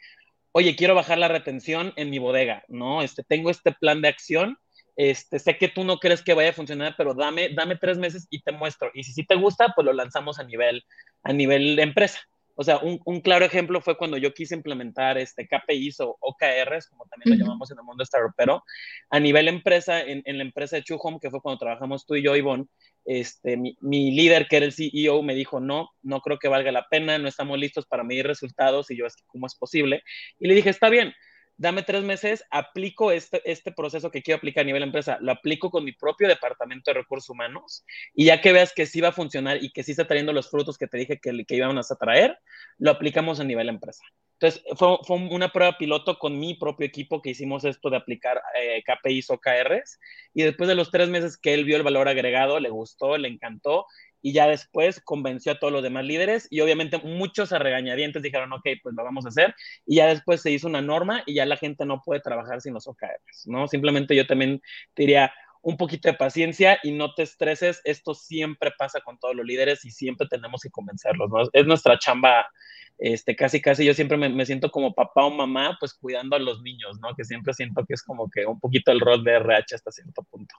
[0.52, 3.02] oye, quiero bajar la retención en mi bodega, ¿no?
[3.02, 4.58] Este, tengo este plan de acción,
[4.96, 8.28] este, sé que tú no crees que vaya a funcionar, pero dame, dame tres meses
[8.30, 8.92] y te muestro.
[8.94, 10.84] Y si sí te gusta, pues lo lanzamos a nivel,
[11.24, 12.20] a nivel empresa,
[12.56, 16.88] o sea, un, un, claro ejemplo fue cuando yo quise implementar este KPIs o OKRs,
[16.88, 18.04] como también lo llamamos en el mundo
[18.38, 18.64] pero
[19.10, 22.24] a nivel empresa, en, en, la empresa de Chuhome, que fue cuando trabajamos tú y
[22.24, 22.66] yo, Ivonne,
[23.06, 26.72] este, mi, mi, líder, que era el CEO, me dijo, no, no creo que valga
[26.72, 30.04] la pena, no estamos listos para medir resultados, y yo, es que, ¿cómo es posible?
[30.40, 31.14] Y le dije, está bien,
[31.58, 35.70] dame tres meses, aplico este, este proceso que quiero aplicar a nivel empresa, lo aplico
[35.70, 39.14] con mi propio departamento de recursos humanos y ya que veas que sí va a
[39.14, 41.96] funcionar y que sí está trayendo los frutos que te dije que, que íbamos a
[41.96, 42.38] traer,
[42.78, 44.04] lo aplicamos a nivel empresa.
[44.40, 48.42] Entonces, fue, fue, una prueba piloto con mi propio equipo que hicimos esto de aplicar
[48.60, 50.00] eh, KPIs o KRs.
[50.34, 53.30] Y después de los tres meses que él vio el valor agregado, le gustó, le
[53.30, 53.86] encantó
[54.24, 58.54] y ya después convenció a todos los demás líderes y obviamente muchos a regañadientes dijeron,
[58.54, 59.54] ok, pues lo vamos a hacer
[59.86, 62.74] y ya después se hizo una norma y ya la gente no puede trabajar sin
[62.74, 63.68] los OKRs, ¿no?
[63.68, 64.62] Simplemente yo también
[64.96, 65.32] diría
[65.62, 69.84] un poquito de paciencia y no te estreses, esto siempre pasa con todos los líderes
[69.84, 71.44] y siempre tenemos que convencerlos, ¿no?
[71.52, 72.50] Es nuestra chamba,
[72.98, 76.40] este, casi, casi yo siempre me, me siento como papá o mamá, pues cuidando a
[76.40, 77.14] los niños, ¿no?
[77.14, 80.24] Que siempre siento que es como que un poquito el rol de RH hasta cierto
[80.24, 80.56] punto.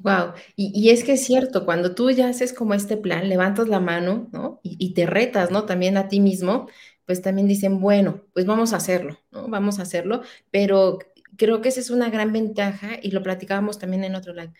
[0.00, 3.80] Wow, y, es que es cierto, cuando tú ya haces como este plan, levantas la
[3.80, 4.60] mano, ¿no?
[4.62, 5.64] Y, te retas, ¿no?
[5.66, 6.68] También a ti mismo,
[7.04, 9.48] pues también dicen, bueno, pues vamos a hacerlo, ¿no?
[9.48, 11.00] Vamos a hacerlo, pero
[11.36, 14.52] creo que esa es una gran ventaja y lo platicábamos también en otro lado.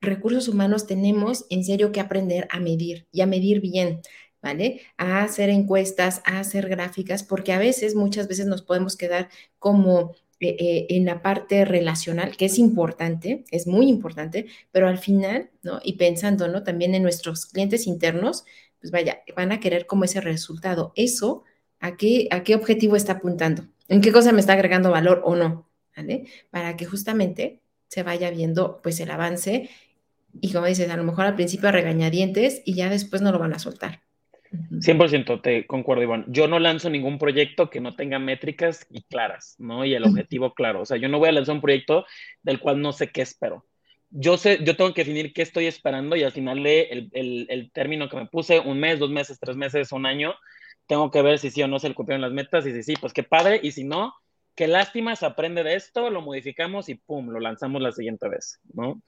[0.00, 4.02] Recursos humanos tenemos en serio que aprender a medir y a medir bien.
[4.42, 4.82] ¿Vale?
[4.96, 10.14] A hacer encuestas, a hacer gráficas, porque a veces, muchas veces nos podemos quedar como
[10.40, 15.80] eh, en la parte relacional, que es importante, es muy importante, pero al final, ¿no?
[15.82, 16.62] Y pensando, ¿no?
[16.62, 18.44] También en nuestros clientes internos,
[18.80, 20.92] pues vaya, van a querer como ese resultado.
[20.96, 21.44] Eso,
[21.80, 23.66] ¿a qué, a qué objetivo está apuntando?
[23.88, 25.68] ¿En qué cosa me está agregando valor o no?
[25.96, 26.26] ¿Vale?
[26.50, 29.70] Para que justamente se vaya viendo, pues, el avance
[30.40, 33.54] y como dices, a lo mejor al principio regañadientes y ya después no lo van
[33.54, 34.02] a soltar.
[34.50, 36.24] 100% te concuerdo, Iván.
[36.28, 39.84] Yo no lanzo ningún proyecto que no tenga métricas y claras, ¿no?
[39.84, 40.82] Y el objetivo claro.
[40.82, 42.04] O sea, yo no voy a lanzar un proyecto
[42.42, 43.64] del cual no sé qué espero.
[44.10, 47.46] Yo sé, yo tengo que definir qué estoy esperando y al final de el, el,
[47.50, 50.34] el término que me puse, un mes, dos meses, tres meses, un año,
[50.86, 52.94] tengo que ver si sí o no se le cumplieron las metas y si sí,
[53.00, 53.60] pues qué padre.
[53.62, 54.14] Y si no,
[54.54, 58.60] qué lástima, se aprende de esto, lo modificamos y pum, lo lanzamos la siguiente vez,
[58.72, 59.00] ¿no?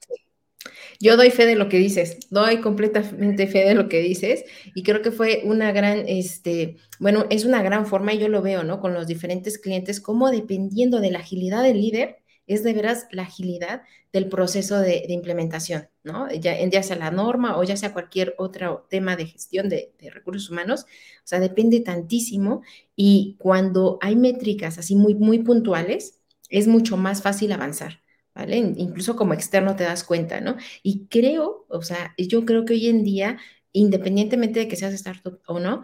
[0.99, 4.43] Yo doy fe de lo que dices, doy completamente fe de lo que dices
[4.75, 8.41] y creo que fue una gran, este, bueno, es una gran forma y yo lo
[8.41, 8.81] veo, ¿no?
[8.81, 12.17] Con los diferentes clientes, como dependiendo de la agilidad del líder,
[12.47, 16.29] es de veras la agilidad del proceso de, implementación, ¿no?
[16.33, 20.09] Ya, ya, sea la norma o ya sea cualquier otro tema de gestión de, de,
[20.09, 22.63] recursos humanos, o sea, depende tantísimo
[22.95, 26.19] y cuando hay métricas así muy, muy puntuales,
[26.49, 28.01] es mucho más fácil avanzar.
[28.47, 30.57] Incluso como externo te das cuenta, ¿no?
[30.83, 33.37] Y creo, o sea, yo creo que hoy en día,
[33.73, 35.83] independientemente de que seas startup o no,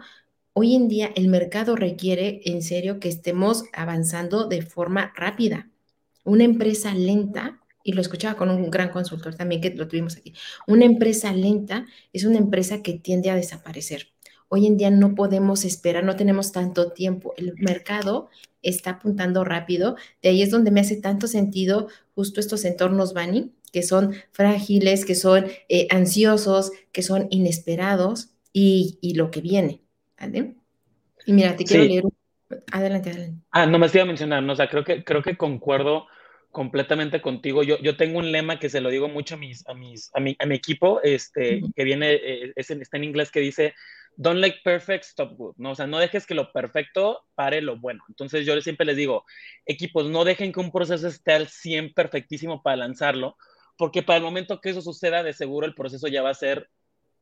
[0.52, 5.68] hoy en día el mercado requiere en serio que estemos avanzando de forma rápida,
[6.24, 10.34] una empresa lenta, y lo escuchaba con un gran consultor también que lo tuvimos aquí,
[10.66, 14.08] una empresa lenta es una empresa que tiende a desaparecer.
[14.48, 17.34] Hoy en día no podemos esperar, no tenemos tanto tiempo.
[17.36, 18.28] El mercado
[18.62, 19.96] está apuntando rápido.
[20.22, 25.04] De ahí es donde me hace tanto sentido justo estos entornos Bani, que son frágiles,
[25.04, 29.82] que son eh, ansiosos, que son inesperados y, lo que viene.
[30.18, 30.54] ¿vale?
[31.26, 32.04] Y mira, te quiero leer.
[32.72, 33.42] Adelante, adelante.
[33.50, 36.06] Ah, no me iba a mencionar, no, o sea, creo que, creo que concuerdo
[36.50, 37.62] completamente contigo.
[37.62, 40.20] Yo, yo tengo un lema que se lo digo mucho a, mis, a, mis, a,
[40.20, 43.74] mi, a mi equipo, este, que viene, eh, es está en inglés, que dice,
[44.16, 45.70] don't like perfect, stop good, ¿no?
[45.70, 48.04] O sea, no dejes que lo perfecto pare lo bueno.
[48.08, 49.24] Entonces yo siempre les digo,
[49.66, 53.36] equipos, no dejen que un proceso esté al 100 perfectísimo para lanzarlo,
[53.76, 56.70] porque para el momento que eso suceda, de seguro el proceso ya va a ser,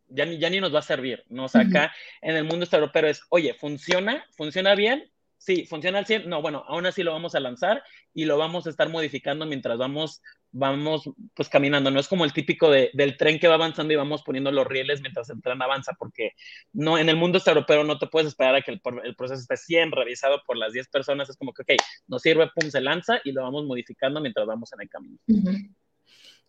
[0.09, 1.45] ya ni, ya ni nos va a servir, ¿no?
[1.45, 4.25] O sea, acá en el mundo europeo es, oye, ¿funciona?
[4.37, 5.11] ¿Funciona bien?
[5.45, 7.83] sí, funciona al 100, no, bueno, aún así lo vamos a lanzar
[8.15, 10.23] y lo vamos a estar modificando mientras vamos,
[10.55, 13.97] vamos pues caminando, no es como el típico de, del tren que va avanzando y
[13.97, 16.33] vamos poniendo los rieles mientras el tren avanza, porque
[16.73, 19.57] no, en el mundo europeo no te puedes esperar a que el, el, proceso esté
[19.57, 23.21] 100 revisado por las 10 personas, es como que, ok, nos sirve, pum, se lanza
[23.25, 25.19] y lo vamos modificando mientras vamos en el camino.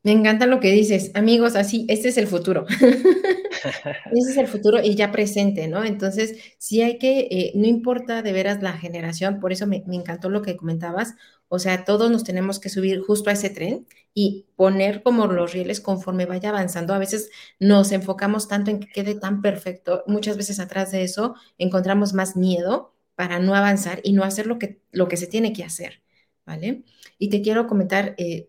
[0.05, 2.67] Me encanta lo que dices, amigos, así, este es el futuro.
[4.11, 5.83] Ese es el futuro y ya presente, ¿no?
[5.83, 10.29] Entonces, sí hay que, eh, no importa de veras la generación, por eso me, encantó
[10.29, 11.15] lo que comentabas,
[11.47, 15.53] o sea, todos nos tenemos que subir justo a ese tren y poner como los
[15.53, 16.93] rieles conforme vaya avanzando.
[16.93, 21.33] A veces nos enfocamos tanto en que quede tan perfecto, muchas veces atrás de eso
[21.57, 25.51] encontramos más miedo para no avanzar y no hacer lo que, lo que se tiene
[25.51, 26.04] que hacer.
[26.45, 26.84] ¿Vale?
[27.17, 28.47] Y te quiero comentar, eh,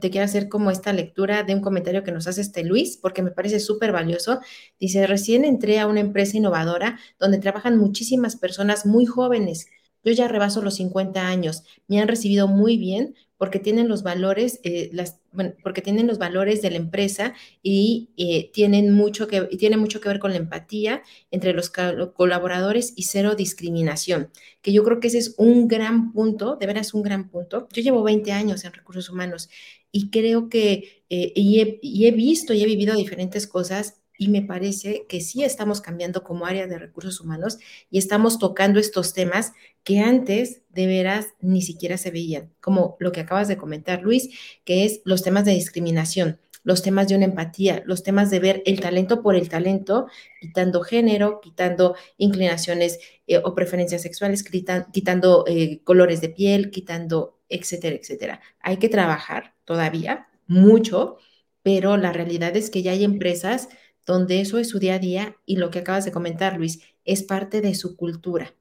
[0.00, 3.22] te quiero hacer como esta lectura de un comentario que nos hace este Luis, porque
[3.22, 4.40] me parece súper valioso.
[4.80, 9.68] Dice, recién entré a una empresa innovadora donde trabajan muchísimas personas muy jóvenes.
[10.04, 11.64] Yo ya rebaso los 50 años.
[11.88, 15.20] Me han recibido muy bien, porque tienen los valores, eh, las,
[15.62, 20.08] porque tienen los valores de la empresa y eh, tienen mucho que, tiene mucho que
[20.08, 24.30] ver con la empatía entre los colaboradores y cero discriminación,
[24.62, 27.68] que yo creo que ese es un gran punto, de veras un gran punto.
[27.72, 29.50] Yo llevo 20 años en recursos humanos
[29.92, 35.06] y creo que, eh, y he visto y he vivido diferentes cosas y me parece
[35.08, 37.58] que sí estamos cambiando como área de recursos humanos
[37.90, 39.52] y estamos tocando estos temas
[39.84, 44.30] que antes de veras ni siquiera se veían, como lo que acabas de comentar, Luis,
[44.64, 48.62] que es los temas de discriminación, los temas de una empatía, los temas de ver
[48.66, 50.08] el talento por el talento,
[50.40, 52.98] quitando género, quitando inclinaciones
[53.28, 58.40] eh, o preferencias sexuales, quitando eh, colores de piel, quitando, etcétera, etcétera.
[58.58, 61.18] Hay que trabajar todavía mucho,
[61.62, 63.68] pero la realidad es que ya hay empresas
[64.06, 67.22] donde eso es su día a día y lo que acabas de comentar, Luis, es
[67.22, 68.54] parte de su cultura,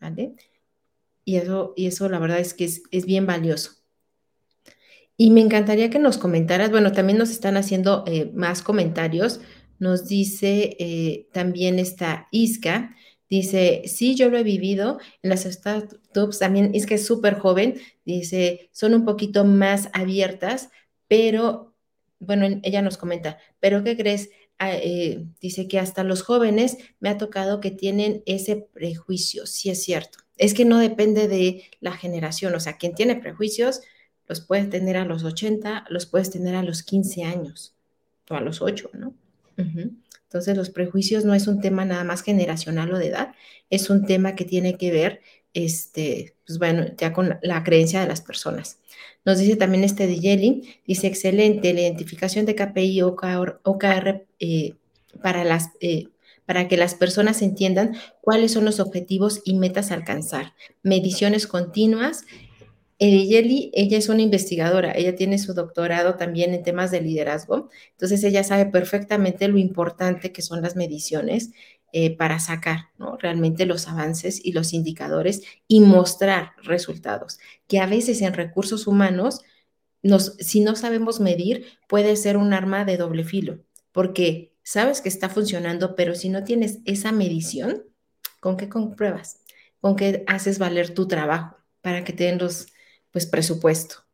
[0.00, 0.34] ¿vale?
[1.24, 3.72] Y eso, y eso la verdad es que es, bien valioso.
[5.16, 9.40] Y me encantaría que nos comentaras, bueno, también nos están haciendo eh, más comentarios.
[9.78, 12.94] Nos dice eh, también esta Isca,
[13.28, 18.70] dice, sí, yo lo he vivido en las startups, también que es súper joven, dice,
[18.72, 20.70] son un poquito más abiertas,
[21.08, 21.74] pero,
[22.18, 24.30] bueno, ella nos comenta, pero ¿qué crees?
[24.60, 29.82] Eh, dice que hasta los jóvenes me ha tocado que tienen ese prejuicio, sí es
[29.82, 30.18] cierto.
[30.36, 33.82] Es que no depende de la generación, o sea, quien tiene prejuicios
[34.28, 37.74] los puedes tener a los 80, los puedes tener a los 15 años
[38.28, 39.14] o a los 8, ¿no?
[39.56, 43.34] Entonces los prejuicios no es un tema nada más generacional o de edad,
[43.70, 45.22] es un tema que tiene que ver,
[45.64, 48.78] este, pues bueno, ya con la creencia de las personas.
[49.24, 53.16] Nos dice también este Yelling, dice excelente, la identificación de KPI o
[53.64, 54.74] OKR, eh,
[55.20, 56.08] para, las, eh,
[56.46, 60.54] para que las personas entiendan cuáles son los objetivos y metas a alcanzar.
[60.82, 62.24] Mediciones continuas.
[63.00, 68.24] Ediyeli, ella es una investigadora, ella tiene su doctorado también en temas de liderazgo, entonces
[68.24, 71.52] ella sabe perfectamente lo importante que son las mediciones
[71.92, 73.16] eh, para sacar ¿no?
[73.16, 79.40] realmente los avances y los indicadores y mostrar resultados, que a veces en recursos humanos
[80.02, 83.60] nos, si no sabemos medir, puede ser un arma de doble filo,
[83.92, 87.84] porque sabes que está funcionando, pero si no tienes esa medición,
[88.40, 89.42] ¿con qué compruebas?
[89.80, 92.66] ¿Con qué haces valer tu trabajo para que te den los,
[93.10, 94.04] pues, presupuesto?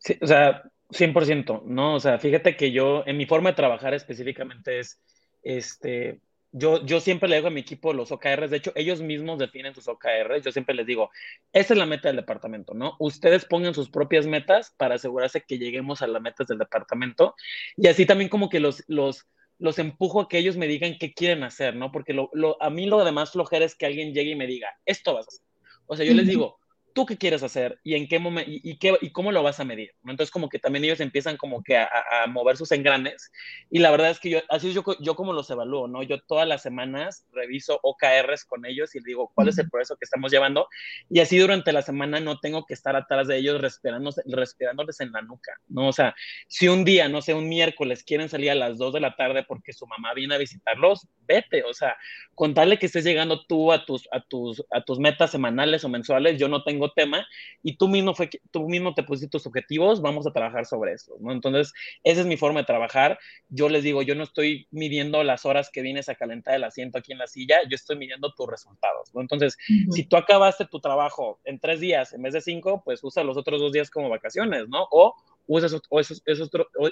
[0.00, 1.94] Sí, o sea, 100%, ¿no?
[1.94, 5.00] O sea, fíjate que yo, en mi forma de trabajar específicamente es,
[5.44, 6.20] este,
[6.56, 9.74] yo, yo siempre le digo a mi equipo los OKRs, de hecho, ellos mismos definen
[9.74, 11.10] sus OKRs, yo siempre les digo,
[11.52, 12.94] esa es la meta del departamento, ¿no?
[13.00, 17.34] Ustedes pongan sus propias metas para asegurarse que lleguemos a las metas del departamento
[17.76, 19.26] y así también como que los, los,
[19.58, 21.90] los empujo a que ellos me digan qué quieren hacer, ¿no?
[21.90, 24.68] Porque lo, lo, a mí lo demás flojera es que alguien llegue y me diga,
[24.86, 25.46] esto vas a hacer.
[25.86, 26.58] O sea, yo les digo,
[26.94, 29.64] tú qué quieres hacer y en qué momento y, qué, y cómo lo vas a
[29.64, 29.90] medir.
[30.04, 31.88] Entonces, como que también ellos empiezan como que a,
[32.22, 33.30] a, mover sus engranes.
[33.68, 36.02] Y la verdad es que yo, así es yo, yo como los evalúo, ¿no?
[36.04, 39.96] Yo todas las semanas reviso OKRs con ellos y les digo cuál es el proceso
[39.96, 40.68] que estamos llevando.
[41.10, 45.22] Y así durante la semana no tengo que estar atrás de ellos respirándoles en la
[45.22, 45.88] nuca, ¿no?
[45.88, 46.14] O sea,
[46.46, 49.42] si un día, no sé, un miércoles quieren salir a las 2 de la tarde
[49.42, 51.64] porque su mamá viene a visitarlos, vete.
[51.64, 51.96] O sea,
[52.34, 56.38] contarle que estés llegando tú a tus, a tus, a tus metas semanales o mensuales,
[56.38, 57.26] yo no tengo tema
[57.62, 61.14] y tú mismo, fue, tú mismo te pusiste tus objetivos, vamos a trabajar sobre eso,
[61.20, 61.32] ¿no?
[61.32, 63.18] Entonces, esa es mi forma de trabajar.
[63.48, 66.98] Yo les digo, yo no estoy midiendo las horas que vienes a calentar el asiento
[66.98, 69.20] aquí en la silla, yo estoy midiendo tus resultados, ¿no?
[69.20, 69.56] Entonces,
[69.90, 73.36] si tú acabaste tu trabajo en tres días en vez de cinco, pues usa los
[73.36, 74.86] otros dos días como vacaciones, ¿no?
[74.90, 75.14] O
[75.46, 75.82] usa esos,
[76.26, 76.50] esos,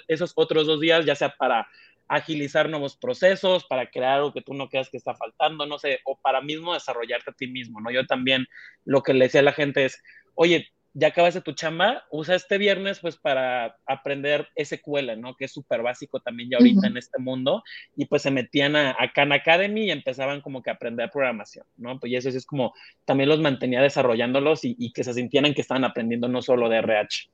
[0.08, 1.66] esos otros dos días ya sea para
[2.08, 6.00] agilizar nuevos procesos, para crear algo que tú no creas que está faltando, no sé,
[6.04, 7.90] o para mismo desarrollarte a ti mismo, ¿no?
[7.90, 8.46] Yo también
[8.84, 10.02] lo que le decía a la gente es,
[10.34, 15.36] oye, ya acabaste tu chamba, usa este viernes pues para aprender SQL, ¿no?
[15.36, 17.62] Que es súper básico también ya ahorita en este mundo,
[17.96, 21.64] y pues se metían a, a, Khan Academy y empezaban como que a aprender programación,
[21.78, 21.98] ¿no?
[21.98, 22.74] Pues y eso es como
[23.06, 26.76] también los mantenía desarrollándolos y, y que se sintieran que estaban aprendiendo no solo de
[26.76, 27.30] RH.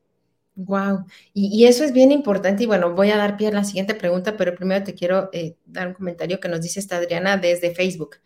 [0.61, 2.65] Wow, y, eso es bien importante.
[2.65, 5.57] Y bueno, voy a dar pie a la siguiente pregunta, pero primero te quiero eh,
[5.67, 8.17] dar un comentario que nos dice esta Adriana desde Facebook.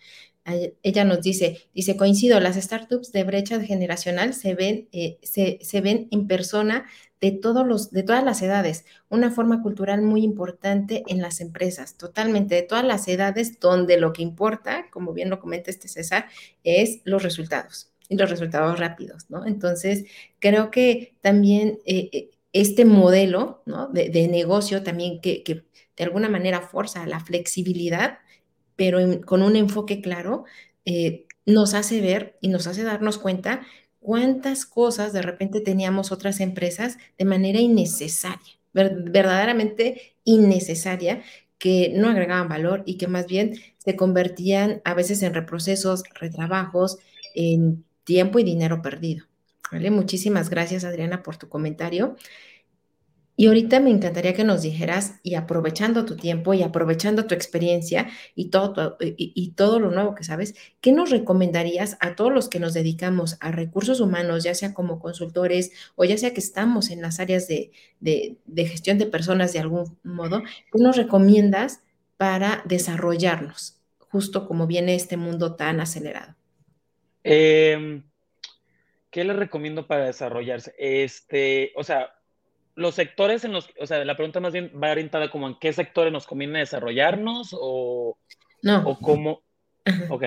[0.83, 5.81] Ella nos dice, dice, coincido, las startups de brecha generacional se ven, eh, se, se,
[5.83, 6.87] ven en persona
[7.21, 11.97] de, todos los, de todas las edades, una forma cultural muy importante en las empresas,
[11.99, 16.27] totalmente, de todas las edades, donde lo que importa, como bien lo comenta este César,
[16.64, 19.47] es los resultados y los resultados rápidos, ¿no?
[19.47, 20.05] Entonces,
[20.38, 23.88] creo que también eh, eh, este modelo ¿no?
[23.88, 25.43] de, negocio también que,
[25.97, 28.19] de alguna manera forza la flexibilidad,
[28.77, 30.45] pero con un enfoque claro,
[30.85, 33.62] eh, nos hace ver y nos hace darnos cuenta
[34.01, 41.23] cuántas cosas de repente teníamos otras empresas de manera innecesaria, verdaderamente innecesaria,
[41.59, 46.99] que no agregaban valor y que más bien se convertían a veces en reprocesos, retrabajos,
[47.37, 49.27] en tiempo y dinero perdido.
[49.71, 49.91] ¿Vale?
[49.91, 52.17] Muchísimas gracias, Adriana, por tu comentario.
[53.35, 58.09] Y ahorita me encantaría que nos dijeras, y aprovechando tu tiempo y aprovechando tu experiencia
[58.35, 62.61] y todo, y, todo lo nuevo que sabes, ¿qué nos recomendarías a todos los que
[62.61, 67.01] nos dedicamos a recursos humanos, ya sea como consultores o ya sea que estamos en
[67.01, 70.43] las áreas de, de, de gestión de personas de algún modo?
[70.71, 71.81] ¿Qué nos recomiendas
[72.19, 76.37] para desarrollarnos, justo como viene este mundo tan acelerado?
[77.24, 78.02] Eh,
[79.11, 80.74] ¿Qué les recomiendo para desarrollarse?
[80.78, 82.14] Este, o sea,
[82.74, 85.72] los sectores en los, o sea, la pregunta más bien va orientada como en qué
[85.72, 88.16] sectores nos conviene desarrollarnos o,
[88.62, 88.88] no.
[88.88, 89.42] o cómo.
[90.08, 90.24] Ok.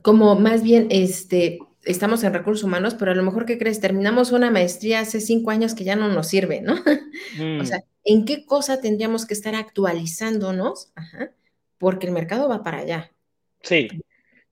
[0.00, 3.80] Como más bien, este, estamos en recursos humanos, pero a lo mejor, ¿qué crees?
[3.80, 6.74] Terminamos una maestría hace cinco años que ya no nos sirve, ¿no?
[7.60, 10.92] O sea, ¿en qué cosa tendríamos que estar actualizándonos?
[10.94, 11.32] Ajá,
[11.76, 13.10] porque el mercado va para allá.
[13.60, 13.88] Sí,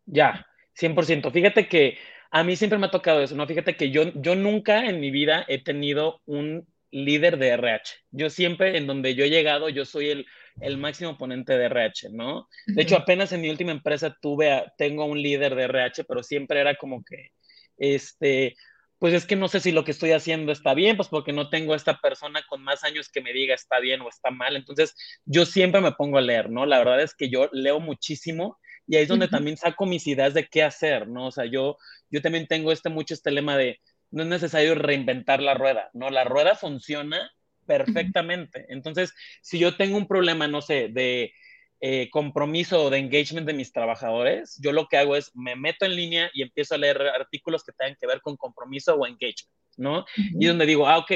[0.05, 0.47] ya.
[0.75, 1.31] 100%.
[1.31, 1.99] Fíjate que
[2.31, 3.47] a mí siempre me ha tocado eso, ¿no?
[3.47, 7.95] Fíjate que yo, yo nunca en mi vida he tenido un líder de RH.
[8.11, 10.27] Yo siempre, en donde yo he llegado, yo soy el,
[10.61, 12.49] el máximo ponente de RH, ¿no?
[12.67, 16.61] De hecho, apenas en mi última empresa tuve, tengo un líder de RH, pero siempre
[16.61, 17.31] era como que,
[17.77, 18.57] este,
[18.99, 21.51] pues es que no sé si lo que estoy haciendo está bien, pues porque no
[21.51, 24.57] tengo esta persona con más años que me diga está bien o está mal.
[24.57, 26.65] Entonces, yo siempre me pongo a leer, ¿no?
[26.65, 30.35] La verdad es que yo leo muchísimo y ahí es donde también saco mis ideas
[30.35, 31.29] de qué hacer, ¿no?
[31.29, 31.77] O sea, yo,
[32.11, 36.11] yo también tengo este mucho este lema de no es necesario reinventar la rueda, ¿no?
[36.11, 37.31] La rueda funciona
[37.67, 38.67] perfectamente.
[38.69, 41.33] Entonces, si yo tengo un problema, no sé, de
[41.81, 45.85] eh, compromiso o de engagement de mis trabajadores, yo lo que hago es me meto
[45.85, 49.53] en línea y empiezo a leer artículos que tengan que ver con compromiso o engagement,
[49.77, 50.05] ¿no?
[50.17, 51.13] Y donde digo, ah, ok,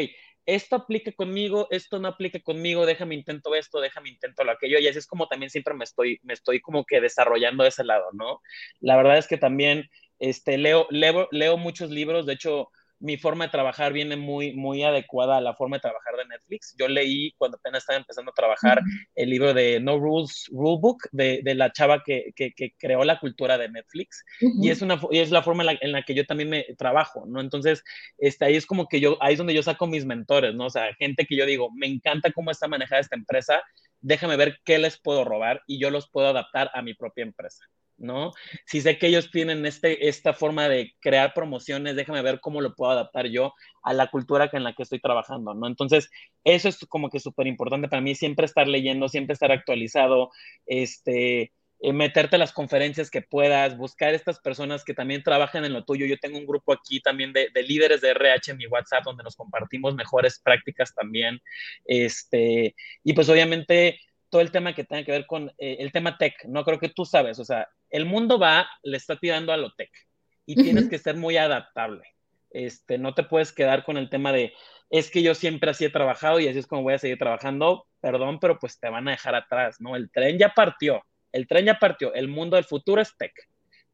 [0.49, 4.89] esto aplica conmigo, esto no aplica conmigo, déjame intento esto, déjame intento lo aquello, y
[4.89, 8.41] así es como también siempre me estoy, me estoy como que desarrollando ese lado, ¿no?
[8.81, 12.71] La verdad es que también este, leo, leo, leo muchos libros, de hecho,
[13.01, 16.75] mi forma de trabajar viene muy, muy adecuada a la forma de trabajar de Netflix.
[16.79, 18.83] Yo leí cuando apenas estaba empezando a trabajar
[19.15, 23.57] el libro de No Rules Rulebook de, de la chava que, que, creó la cultura
[23.57, 26.65] de Netflix y, es una, y es la forma en la, que yo también me
[26.77, 27.41] trabajo, ¿no?
[27.41, 27.85] Entonces,
[28.19, 30.67] este, ahí es como que yo, ahí es donde yo saco mis mentores, ¿no?
[30.67, 33.63] O sea, gente que yo digo, me encanta cómo está manejada esta empresa,
[34.01, 37.65] déjame ver qué les puedo robar y yo los puedo adaptar a mi propia empresa.
[37.99, 38.33] ¿No?
[38.67, 42.75] Si sé que ellos tienen este, esta forma de crear promociones, déjame ver cómo lo
[42.75, 45.67] puedo adaptar yo a la cultura en la que estoy trabajando, ¿no?
[45.67, 46.11] Entonces,
[46.45, 50.31] eso es como que súper importante para mí, siempre estar leyendo, siempre estar actualizado,
[50.67, 55.73] este, eh, meterte a las conferencias que puedas, buscar estas personas que también trabajan en
[55.73, 56.07] lo tuyo.
[56.07, 59.23] Yo tengo un grupo aquí también de, de líderes de RH en mi WhatsApp donde
[59.23, 61.41] nos compartimos mejores prácticas también,
[61.85, 62.75] este,
[63.05, 64.01] y pues obviamente
[64.31, 66.89] todo el tema que tenga que ver con eh, el tema tech, no creo que
[66.89, 69.91] tú sabes, o sea, el mundo va, le está tirando a lo tech
[70.47, 72.05] y tienes que ser muy adaptable.
[72.51, 74.55] Este, no te puedes quedar con el tema de,
[74.91, 77.87] es que yo siempre así he trabajado y así es como voy a seguir trabajando,
[78.01, 79.97] perdón, pero pues te van a dejar atrás, ¿no?
[79.97, 81.03] El tren ya partió,
[81.33, 83.35] el tren ya partió, el mundo del futuro es tech.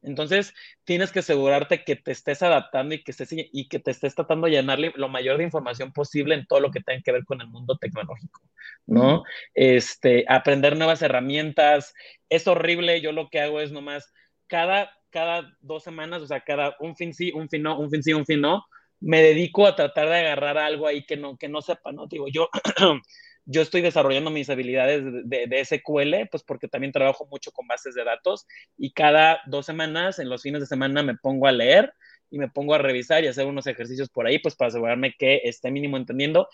[0.05, 0.53] Entonces,
[0.83, 4.45] tienes que asegurarte que te estés adaptando y que, estés, y que te estés tratando
[4.45, 7.41] de llenarle lo mayor de información posible en todo lo que tenga que ver con
[7.41, 8.41] el mundo tecnológico,
[8.85, 9.23] ¿no?
[9.53, 11.93] Este, aprender nuevas herramientas.
[12.29, 14.13] Es horrible, yo lo que hago es nomás
[14.47, 18.03] cada, cada dos semanas, o sea, cada un fin sí, un fin no, un fin
[18.03, 18.65] sí, un fin no,
[18.99, 22.07] me dedico a tratar de agarrar algo ahí que no, que no sepa, ¿no?
[22.07, 22.49] Digo, yo
[23.45, 27.93] yo estoy desarrollando mis habilidades de, de, SQL, pues porque también trabajo mucho con bases
[27.93, 31.93] de datos y cada dos semanas, en los fines de semana, me pongo a leer
[32.31, 35.41] y me pongo a revisar y hacer unos ejercicios por ahí, pues para asegurarme que
[35.43, 36.49] esté mínimo entendiendo.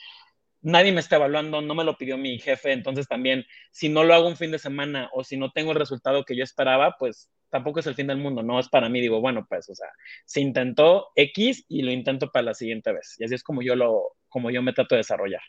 [0.61, 4.13] Nadie me está evaluando, no me lo pidió mi jefe, entonces también si no lo
[4.13, 7.31] hago un fin de semana o si no tengo el resultado que yo esperaba, pues
[7.49, 9.89] tampoco es el fin del mundo, no es para mí, digo, bueno, pues, o sea,
[10.25, 13.15] se intentó X y lo intento para la siguiente vez.
[13.19, 15.41] Y así es como yo lo, como yo me trato de desarrollar.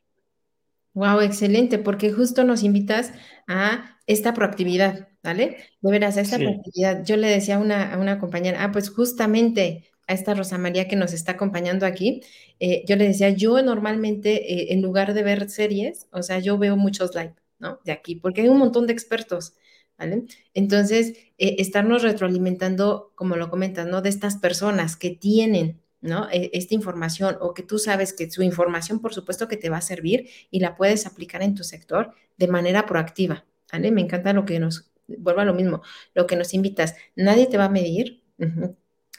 [0.95, 3.13] Wow, excelente, porque justo nos invitas
[3.47, 5.57] a esta proactividad, ¿vale?
[5.81, 7.03] De veras, a esta proactividad.
[7.05, 10.89] Yo le decía a una, a una compañera, ah, pues justamente a esta Rosa María
[10.89, 12.21] que nos está acompañando aquí,
[12.61, 16.59] eh, yo le decía, yo normalmente eh, en lugar de ver series, o sea, yo
[16.59, 17.81] veo muchos live, ¿no?
[17.85, 19.55] De aquí, porque hay un montón de expertos,
[19.99, 20.25] ¿vale?
[20.53, 24.03] Entonces, eh, estarnos retroalimentando, como lo comentas, ¿no?
[24.03, 26.29] De estas personas que tienen ¿no?
[26.31, 29.79] E, esta información o que tú sabes que su información, por supuesto, que te va
[29.79, 33.91] a servir y la puedes aplicar en tu sector de manera proactiva, ¿vale?
[33.91, 35.83] Me encanta lo que nos, vuelvo a lo mismo,
[36.15, 36.95] lo que nos invitas.
[37.17, 38.23] Nadie te va a medir.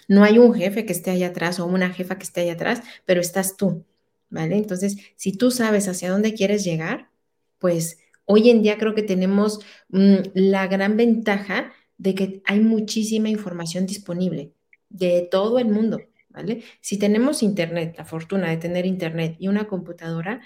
[0.07, 2.81] No hay un jefe que esté allá atrás o una jefa que esté allá atrás,
[3.05, 3.85] pero estás tú,
[4.29, 4.57] ¿vale?
[4.57, 7.09] Entonces, si tú sabes hacia dónde quieres llegar,
[7.57, 9.59] pues hoy en día creo que tenemos
[9.89, 14.51] mm, la gran ventaja de que hay muchísima información disponible
[14.89, 15.99] de todo el mundo.
[16.81, 20.41] Si tenemos internet, la fortuna de tener internet y una computadora,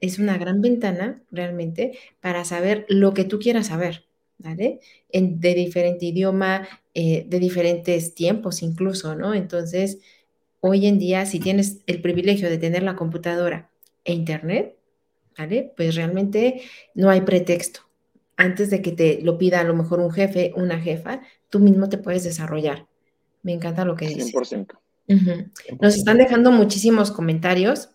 [0.00, 4.04] es una gran ventana realmente para saber lo que tú quieras saber,
[4.38, 4.80] ¿vale?
[5.10, 9.34] En, de diferente idioma, eh, de diferentes tiempos incluso, ¿no?
[9.34, 9.98] Entonces,
[10.60, 13.70] hoy en día, si tienes el privilegio de tener la computadora
[14.04, 14.76] e internet.
[15.76, 16.62] Pues realmente
[16.94, 17.80] no hay pretexto.
[18.38, 21.20] Antes de que te lo pida a lo mejor un jefe, una jefa,
[21.50, 22.86] tú mismo te puedes desarrollar.
[23.42, 24.32] Me encanta lo que dices.
[24.32, 24.78] 100%.
[25.80, 27.90] Nos están dejando muchísimos comentarios,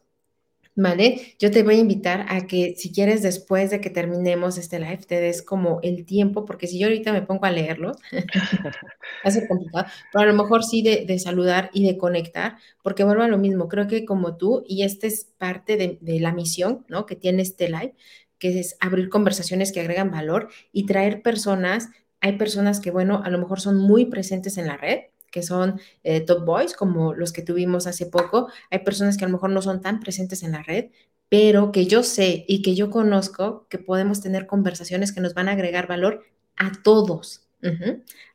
[0.76, 1.36] ¿vale?
[1.39, 4.99] Yo te voy a invitar a que si quieres después de que terminemos este live,
[5.07, 7.97] te des como el tiempo, porque si yo ahorita me pongo a leerlos,
[9.24, 13.28] hace complicado, pero a lo mejor sí de, saludar y de conectar, porque vuelvo a
[13.28, 17.05] lo mismo, creo que como tú, y esta es parte de, de la misión, ¿no?
[17.05, 17.93] Que tiene este live,
[18.39, 21.89] que es abrir conversaciones que agregan valor y traer personas.
[22.22, 25.79] Hay personas que, bueno, a lo mejor son muy presentes en la red, que son
[26.03, 28.49] eh, top boys, como los que tuvimos hace poco.
[28.69, 30.91] Hay personas que a lo mejor no son tan presentes en la red,
[31.29, 35.47] pero que yo sé y que yo conozco que podemos tener conversaciones que nos van
[35.47, 36.25] a agregar valor
[36.57, 37.47] a todos,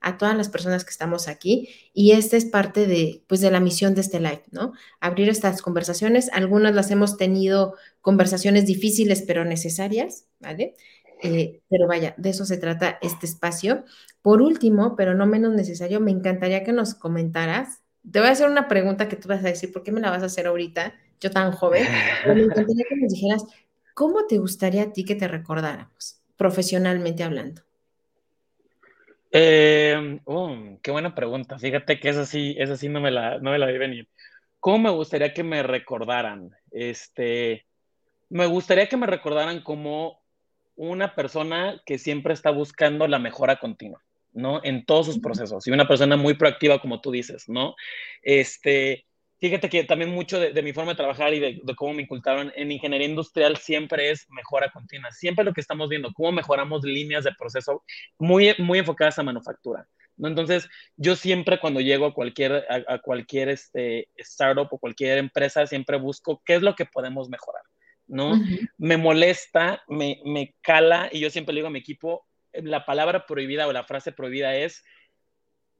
[0.00, 1.68] a todas las personas que estamos aquí.
[1.92, 4.72] Y esta es parte de, pues, de la misión de este live, ¿no?
[5.00, 6.30] Abrir estas conversaciones.
[6.32, 10.74] Algunas las hemos tenido conversaciones difíciles, pero necesarias, ¿vale?
[11.22, 13.84] Eh, pero vaya, de eso se trata este espacio.
[14.22, 17.82] Por último, pero no menos necesario, me encantaría que nos comentaras.
[18.10, 20.10] Te voy a hacer una pregunta que tú vas a decir, ¿por qué me la
[20.10, 20.94] vas a hacer ahorita?
[21.20, 21.86] Yo tan joven.
[22.22, 23.44] Pero me encantaría que nos dijeras,
[23.94, 27.62] ¿cómo te gustaría a ti que te recordáramos, profesionalmente hablando?
[29.32, 31.58] Eh, oh, qué buena pregunta.
[31.58, 34.08] Fíjate que esa sí, esa sí no me la, no me la vi venir.
[34.60, 36.50] ¿Cómo me gustaría que me recordaran?
[36.70, 37.66] Este,
[38.28, 40.25] me gustaría que me recordaran como
[40.76, 44.02] una persona que siempre está buscando la mejora continua,
[44.32, 44.60] ¿no?
[44.62, 45.66] En todos sus procesos.
[45.66, 47.74] Y una persona muy proactiva, como tú dices, ¿no?
[48.22, 49.06] Este,
[49.40, 52.70] fíjate que también mucho de, mi forma de trabajar y de, cómo me incultaron en
[52.70, 55.10] ingeniería industrial siempre es mejora continua.
[55.10, 57.82] Siempre lo que estamos viendo, cómo mejoramos líneas de proceso
[58.18, 59.86] muy, muy enfocadas a manufactura.
[60.16, 60.28] ¿no?
[60.28, 65.96] Entonces, yo siempre cuando llego a cualquier, a, cualquier este, startup o cualquier empresa, siempre
[65.96, 67.62] busco qué es lo que podemos mejorar.
[68.06, 68.40] ¿No?
[68.78, 73.26] Me molesta, me, me cala y yo siempre le digo a mi equipo, la palabra
[73.26, 74.84] prohibida o la frase prohibida es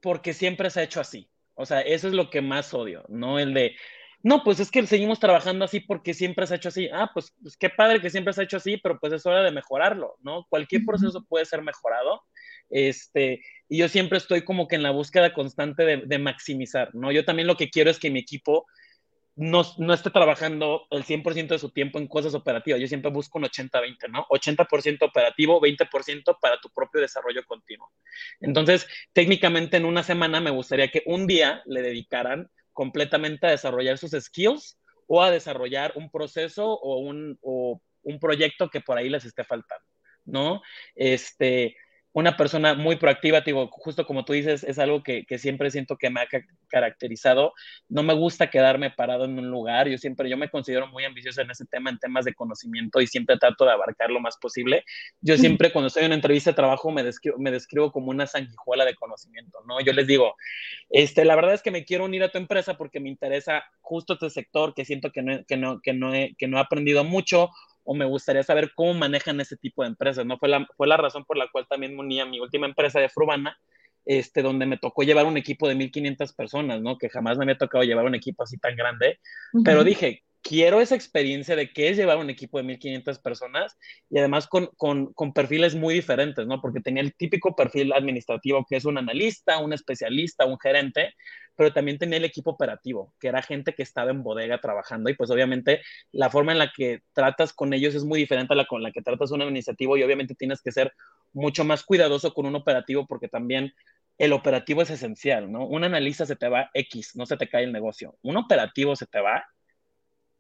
[0.01, 1.31] porque siempre se ha hecho así.
[1.55, 3.39] O sea, eso es lo que más odio, ¿no?
[3.39, 3.77] El de,
[4.23, 6.89] no, pues es que seguimos trabajando así porque siempre se ha hecho así.
[6.93, 9.43] Ah, pues, pues, qué padre que siempre se ha hecho así, pero pues es hora
[9.43, 10.47] de mejorarlo, ¿no?
[10.51, 12.23] Cualquier proceso puede ser mejorado.
[12.69, 17.13] Este, y yo siempre estoy como que en la búsqueda constante de, de maximizar, ¿no?
[17.13, 18.67] Yo también lo que quiero es que mi equipo
[19.37, 22.81] no, no esté trabajando el 100% de su tiempo en cosas operativas.
[22.81, 24.27] Yo siempre busco un 80-20, ¿no?
[24.31, 27.93] 80% operativo, 20% para tu propio desarrollo continuo.
[28.41, 33.99] Entonces, técnicamente en una semana me gustaría que un día le dedicaran completamente a desarrollar
[33.99, 39.11] sus skills o a desarrollar un proceso o un, o un proyecto que por ahí
[39.11, 39.87] les esté faltando,
[40.25, 40.63] ¿no?
[40.95, 41.77] Este,
[42.17, 46.09] una persona muy proactiva, digo, justo como tú dices, es algo que, siempre siento que
[46.09, 46.29] me ha
[46.67, 47.53] caracterizado.
[47.91, 51.43] No me gusta quedarme parado en un lugar, yo siempre, yo me considero muy ambicioso
[51.43, 54.83] en ese tema, en temas de conocimiento y siempre trato de abarcar lo más posible.
[55.21, 58.27] Yo siempre cuando estoy en una entrevista de trabajo me describo, me describo como una
[58.27, 59.79] sanguijuela de conocimiento, ¿no?
[59.83, 60.37] Yo les digo,
[60.89, 64.15] este, la verdad es que me quiero unir a tu empresa porque me interesa justo
[64.15, 67.05] este sector que siento que no, que no, que no, he, que no he aprendido
[67.05, 67.51] mucho
[67.87, 70.39] o me gustaría saber cómo manejan ese tipo de empresas, ¿no?
[70.39, 73.01] Fue la, fue la razón por la cual también me uní a mi última empresa
[73.01, 73.59] de Frubana,
[74.05, 76.99] este, donde me tocó llevar un equipo de 1.500 personas, ¿no?
[76.99, 79.21] Que jamás me había tocado llevar un equipo así tan grande,
[79.65, 83.77] pero dije, quiero esa experiencia de qué es llevar un equipo de 1.500 personas
[84.09, 86.61] y además con, con, con, perfiles muy diferentes, ¿no?
[86.61, 91.15] Porque tenía el típico perfil administrativo que es un analista, un especialista, un gerente,
[91.57, 95.15] pero también tenía el equipo operativo, que era gente que estaba en bodega trabajando y
[95.15, 95.81] pues obviamente
[96.13, 98.93] la forma en la que tratas con ellos es muy diferente a la con la
[98.93, 100.93] que tratas un administrativo y obviamente tienes que ser
[101.33, 103.73] mucho más cuidadoso con un operativo porque también
[104.19, 105.67] el operativo es esencial, ¿no?
[105.67, 108.17] Un analista se te va X, no se te cae el negocio.
[108.23, 109.45] Un operativo se te va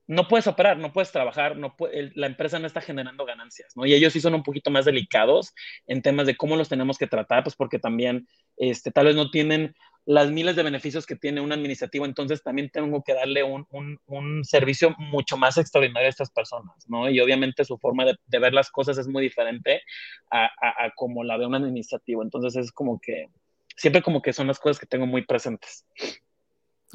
[0.06, 3.86] no puedes operar, no puedes trabajar, la empresa no está generando ganancias, ¿no?
[3.86, 5.52] Y ellos sí son un poquito más delicados
[5.86, 9.30] en temas de cómo los tenemos que tratar, pues porque también este, tal vez no
[9.30, 14.44] tienen las miles de beneficios que tiene un administrativo, entonces también tengo que darle un,
[14.44, 17.10] servicio mucho más extraordinario a estas personas, ¿no?
[17.10, 19.82] Y obviamente su forma de, ver las cosas es muy diferente
[20.30, 23.28] a, a, como la de un administrativo, entonces es como que,
[23.76, 25.84] siempre como que son las cosas que tengo muy presentes.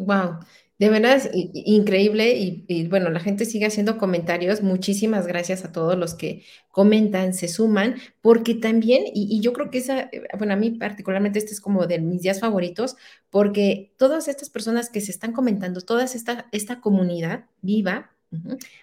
[0.05, 0.39] Wow,
[0.79, 2.33] de verdad increíble
[2.67, 4.63] y, bueno, la gente sigue haciendo comentarios.
[4.63, 9.77] Muchísimas gracias a todos los que comentan, se suman, porque también, y, yo creo que
[9.77, 12.95] esa, eh, bueno, a mí particularmente este es como de mis días favoritos,
[13.29, 18.11] porque todas estas personas que se están comentando, toda esta, esta comunidad viva,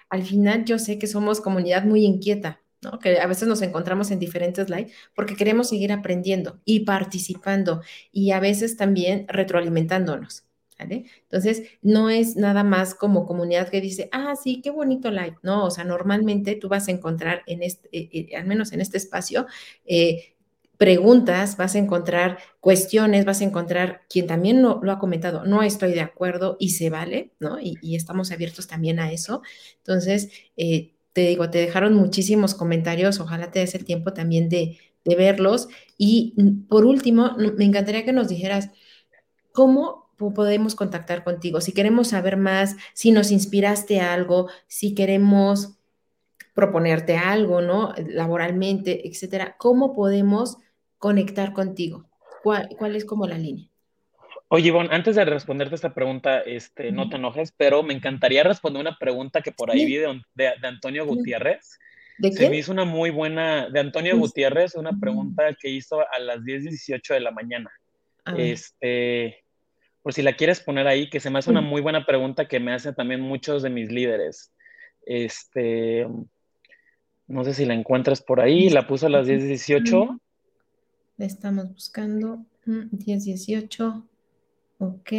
[0.09, 3.01] al final yo sé que somos comunidad muy inquieta, ¿no?
[3.01, 8.31] Que a veces nos encontramos en diferentes live porque queremos seguir aprendiendo y participando y
[8.31, 10.48] a veces también retroalimentándonos.
[10.79, 15.65] Entonces, no es nada más como comunidad que dice, ah, sí, qué bonito live, ¿no?
[15.65, 19.47] O sea, normalmente tú vas a encontrar en este, al menos en este espacio,
[19.85, 20.35] eh,
[20.77, 25.65] preguntas, vas a encontrar cuestiones, vas a encontrar quien también lo, lo ha comentado, no
[25.65, 27.59] estoy de acuerdo y se vale, ¿no?
[27.61, 29.43] Y, estamos abiertos también a eso.
[29.79, 30.31] Entonces,
[31.19, 35.69] te digo, te dejaron muchísimos comentarios, ojalá te des el tiempo también de, verlos.
[35.97, 36.35] Y
[36.69, 38.71] por último, me encantaría que nos dijeras,
[39.53, 41.61] ¿cómo podemos contactar contigo.
[41.61, 45.79] Si queremos saber más, si nos inspiraste algo, si queremos
[46.55, 47.95] proponerte algo, ¿no?
[48.09, 50.59] Laboralmente, etcétera, ¿cómo podemos
[50.99, 52.09] conectar contigo?
[52.43, 53.69] ¿Cuál, cuál es como la línea?
[54.49, 58.81] Oye, Ivonne, antes de responderte esta pregunta, este, no te enojes, pero me encantaría responder
[58.81, 59.99] una pregunta que por ahí vi
[60.35, 61.79] de, Antonio Gutiérrez.
[62.17, 66.19] ¿De Se me hizo una muy buena, de Antonio Gutiérrez, una pregunta que hizo a
[66.19, 67.71] las 10.18 de la mañana.
[68.37, 69.45] Este,
[70.09, 72.61] por si la quieres poner ahí, que se me hace una muy buena pregunta que
[72.61, 74.55] me hacen también muchos de mis líderes.
[75.05, 76.09] Este,
[77.27, 80.19] no sé si la encuentras por ahí, la puso a las 10.18.
[81.19, 82.43] La estamos buscando.
[82.65, 84.03] 10.18.
[84.79, 85.13] Ok.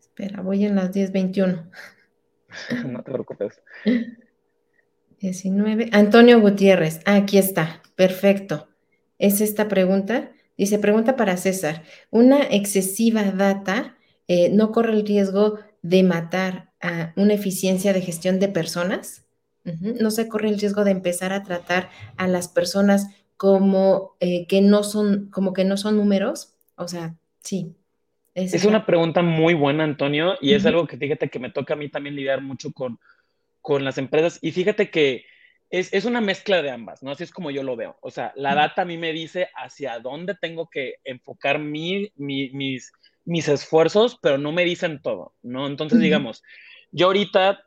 [0.00, 1.70] Espera, voy en las 10.21.
[2.88, 3.60] no te preocupes.
[5.18, 5.90] 19.
[5.92, 8.70] Antonio Gutiérrez, aquí está, perfecto.
[9.18, 10.30] ¿Es esta pregunta?
[10.56, 13.96] Dice, pregunta para César, ¿una excesiva data
[14.28, 19.26] eh, no corre el riesgo de matar a una eficiencia de gestión de personas?
[19.64, 21.88] ¿No se corre el riesgo de empezar a tratar
[22.18, 26.54] a las personas como, eh, que no son, como que no son números?
[26.76, 27.74] O sea, sí.
[28.34, 31.76] es una pregunta muy buena, Antonio, y es algo que fíjate que me toca a
[31.78, 32.98] mí también lidiar mucho con,
[33.62, 34.38] con las empresas.
[34.42, 35.24] Y fíjate que
[35.78, 37.10] es, es, una mezcla de ambas, ¿no?
[37.10, 37.96] Así es como yo lo veo.
[38.00, 42.50] O sea, la data a mí me dice hacia dónde tengo que enfocar mi, mi,
[42.50, 42.92] mis,
[43.24, 45.66] mis esfuerzos, pero no me dicen todo, ¿no?
[45.66, 46.42] Entonces, digamos,
[46.92, 47.64] yo ahorita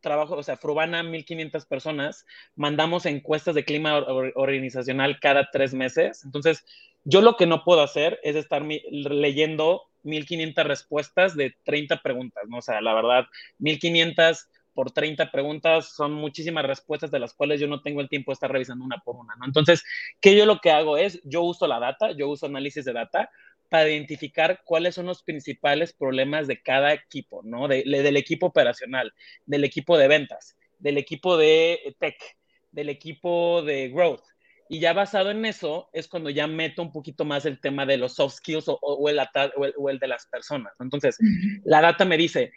[0.00, 2.26] trabajo, o sea, Frubana, 1500 personas,
[2.56, 3.98] mandamos encuestas de clima
[4.34, 6.24] organizacional cada tres meses.
[6.24, 6.64] Entonces,
[7.04, 12.58] yo lo que no puedo hacer es estar leyendo 1500 respuestas de 30 preguntas, ¿no?
[12.58, 13.26] O sea, la verdad,
[13.58, 18.30] 1500 por 30 preguntas son muchísimas respuestas de las cuales yo no tengo el tiempo
[18.30, 19.44] de estar revisando una por una, ¿no?
[19.46, 19.84] Entonces,
[20.20, 23.30] ¿qué yo lo que hago es, yo uso la data, yo uso análisis de data
[23.72, 27.68] para identificar cuáles son los principales problemas de cada equipo, ¿no?
[27.68, 29.14] del equipo operacional,
[29.46, 32.16] del equipo de ventas, del equipo de tech,
[32.70, 34.24] del equipo de growth.
[34.68, 37.96] Y ya basado en eso es cuando ya meto un poquito más el tema de
[37.96, 39.18] los soft skills o, el,
[39.76, 40.74] o el, de las personas.
[40.78, 41.16] Entonces,
[41.64, 42.52] la data me dice,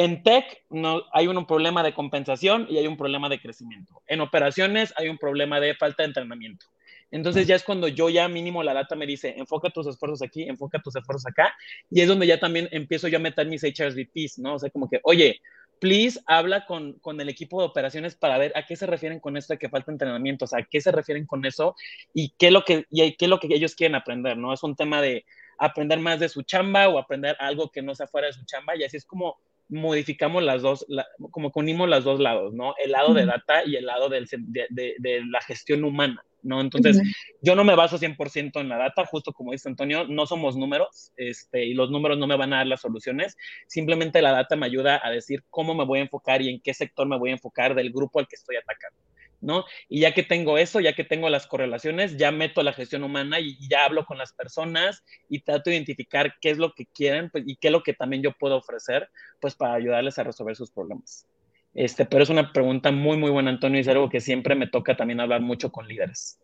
[0.00, 4.00] en tech no, hay un problema de compensación y hay un problema de crecimiento.
[4.06, 6.64] En operaciones hay un problema de falta de entrenamiento.
[7.10, 10.44] Entonces ya es cuando yo ya mínimo la data me dice, enfoca tus esfuerzos aquí,
[10.44, 11.54] enfoca tus esfuerzos acá,
[11.90, 14.54] y es donde ya también empiezo yo a meter mis HRSVPs, ¿no?
[14.54, 15.42] O sea, como que, oye,
[15.80, 19.36] please habla con, con, el equipo de operaciones para ver a qué se refieren con
[19.36, 21.74] esto de que falta entrenamiento, o sea, a qué se refieren con eso
[22.14, 24.54] y qué es lo que, y qué es lo que ellos quieren aprender, ¿no?
[24.54, 25.26] Es un tema de
[25.58, 28.76] aprender más de su chamba o aprender algo que no sea fuera de su chamba
[28.76, 29.38] y así es como
[29.70, 30.86] modificamos las dos,
[31.30, 32.74] como que unimos los dos lados, ¿no?
[32.82, 36.60] El lado de data y el lado del, de, de, de, la gestión humana, ¿no?
[36.60, 37.00] Entonces,
[37.40, 41.12] yo no me baso 100% en la data, justo como dice Antonio, no somos números,
[41.16, 44.66] este, y los números no me van a dar las soluciones, simplemente la data me
[44.66, 47.34] ayuda a decir cómo me voy a enfocar y en qué sector me voy a
[47.34, 48.98] enfocar del grupo al que estoy atacando.
[49.40, 49.64] ¿No?
[49.88, 53.40] Y ya que tengo eso, ya que tengo las correlaciones, ya meto la gestión humana
[53.40, 57.30] y, ya hablo con las personas y trato de identificar qué es lo que quieren
[57.30, 59.08] pues, y qué es lo que también yo puedo ofrecer,
[59.40, 61.26] pues para ayudarles a resolver sus problemas.
[61.74, 64.66] Este, pero es una pregunta muy, muy buena, Antonio, y es algo que siempre me
[64.66, 66.40] toca también hablar mucho con líderes.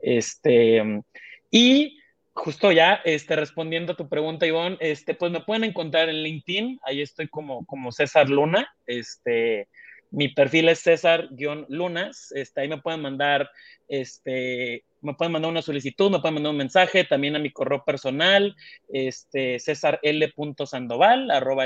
[0.00, 1.02] Este,
[1.50, 1.98] y
[2.32, 6.78] justo ya, este, respondiendo a tu pregunta, Ivonne, este, pues me pueden encontrar en LinkedIn,
[6.84, 9.68] ahí estoy como, como César Luna, este,
[10.10, 12.32] mi perfil es César-Lunas.
[12.34, 13.50] Este, ahí me pueden mandar,
[13.88, 17.84] este, me pueden mandar una solicitud, me pueden mandar un mensaje también a mi correo
[17.84, 18.56] personal,
[18.92, 19.58] este,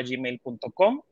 [0.04, 1.02] gmail.com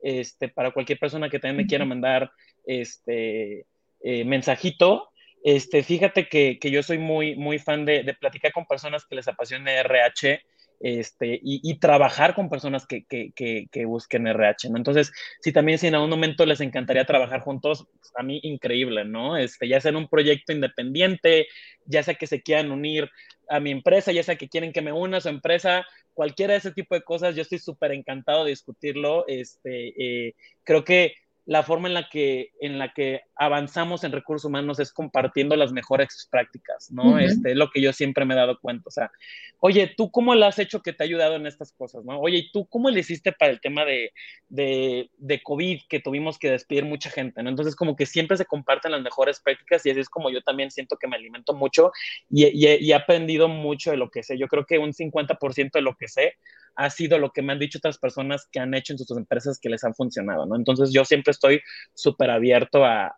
[0.00, 2.30] Este, para cualquier persona que también me quiera mandar
[2.66, 3.66] este
[4.02, 5.10] eh, mensajito.
[5.44, 9.14] Este, fíjate que, que, yo soy muy, muy fan de, de platicar con personas que
[9.14, 10.42] les apasione RH
[10.80, 14.68] este, y, trabajar con personas que, que, busquen RH.
[14.68, 19.04] Entonces, si también si en algún momento les encantaría trabajar juntos, pues, a mí increíble,
[19.04, 19.36] ¿no?
[19.36, 21.46] Este, ya sea en un proyecto independiente,
[21.84, 23.10] ya sea que se quieran unir
[23.48, 25.86] a mi empresa, ya sea que quieren que me una a su empresa,
[26.18, 29.24] cualquiera de ese tipo de cosas, yo estoy súper encantado de discutirlo.
[29.28, 29.94] Este,
[30.28, 31.14] eh, creo que
[31.48, 35.72] la forma en la que, en la que avanzamos en recursos humanos es compartiendo las
[35.72, 37.18] mejores prácticas, ¿no?
[37.18, 38.82] Este es lo que yo siempre me he dado cuenta.
[38.86, 39.10] O sea,
[39.58, 42.20] oye, ¿tú cómo lo has hecho que te ha ayudado en estas cosas, no?
[42.20, 44.12] Oye, ¿y tú cómo le hiciste para el tema de,
[44.50, 47.48] de, de COVID que tuvimos que despedir mucha gente, ¿no?
[47.48, 50.70] Entonces, como que siempre se comparten las mejores prácticas y así es como yo también
[50.70, 51.92] siento que me alimento mucho
[52.28, 54.36] y, y, y he aprendido mucho de lo que sé.
[54.36, 56.34] Yo creo que un 50% de lo que sé
[56.78, 59.58] ha sido lo que me han dicho otras personas que han hecho en sus empresas
[59.58, 60.54] que les han funcionado, ¿no?
[60.54, 61.60] Entonces yo siempre estoy
[61.92, 63.12] súper abierto a,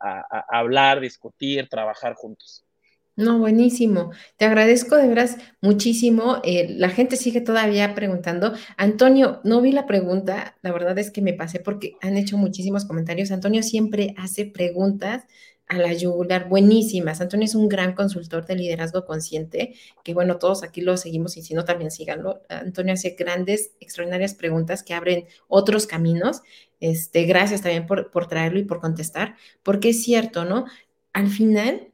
[0.48, 2.64] hablar, discutir, trabajar juntos.
[3.16, 4.12] No, buenísimo.
[4.38, 6.40] Te agradezco de veras muchísimo.
[6.42, 8.54] Eh, la gente sigue todavía preguntando.
[8.78, 10.56] Antonio, no vi la pregunta.
[10.62, 13.30] La verdad es que me pasé porque han hecho muchísimos comentarios.
[13.30, 15.24] Antonio siempre hace preguntas
[15.70, 17.20] a la yugular, buenísimas.
[17.20, 21.42] Antonio es un gran consultor de liderazgo consciente, que bueno, todos aquí lo seguimos y
[21.42, 22.42] si no, también síganlo.
[22.48, 26.42] Antonio hace grandes, extraordinarias preguntas que abren otros caminos.
[26.80, 30.64] Este, gracias también por, por traerlo y por contestar, porque es cierto, ¿no?
[31.12, 31.92] Al final,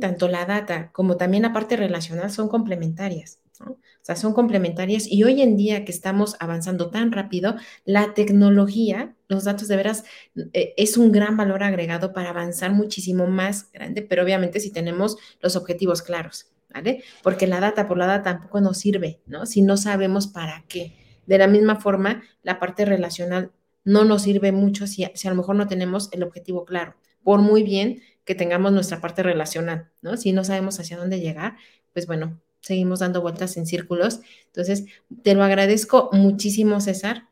[0.00, 3.38] tanto la data como también la parte relacional son complementarias.
[3.72, 9.14] O sea, son complementarias y hoy en día que estamos avanzando tan rápido, la tecnología,
[9.28, 10.04] los datos de veras,
[10.52, 15.16] eh, es un gran valor agregado para avanzar muchísimo más grande, pero obviamente si tenemos
[15.40, 17.02] los objetivos claros, ¿vale?
[17.22, 19.46] Porque la data por la data tampoco nos sirve, ¿no?
[19.46, 20.96] Si no sabemos para qué.
[21.26, 23.52] De la misma forma, la parte relacional
[23.84, 27.40] no nos sirve mucho si, si a lo mejor no tenemos el objetivo claro, por
[27.40, 30.16] muy bien que tengamos nuestra parte relacional, ¿no?
[30.16, 31.56] Si no sabemos hacia dónde llegar,
[31.92, 34.20] pues bueno, seguimos dando vueltas en círculos.
[34.46, 34.86] Entonces,
[35.22, 37.28] te lo agradezco muchísimo, César.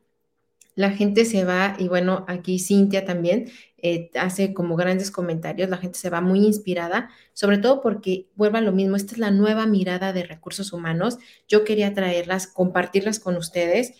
[0.74, 5.76] La gente se va y bueno, aquí Cintia también eh, hace como grandes comentarios, la
[5.76, 9.66] gente se va muy inspirada, sobre todo porque vuelva lo mismo, esta es la nueva
[9.66, 11.18] mirada de recursos humanos.
[11.48, 13.94] Yo quería traerlas, compartirlas con ustedes,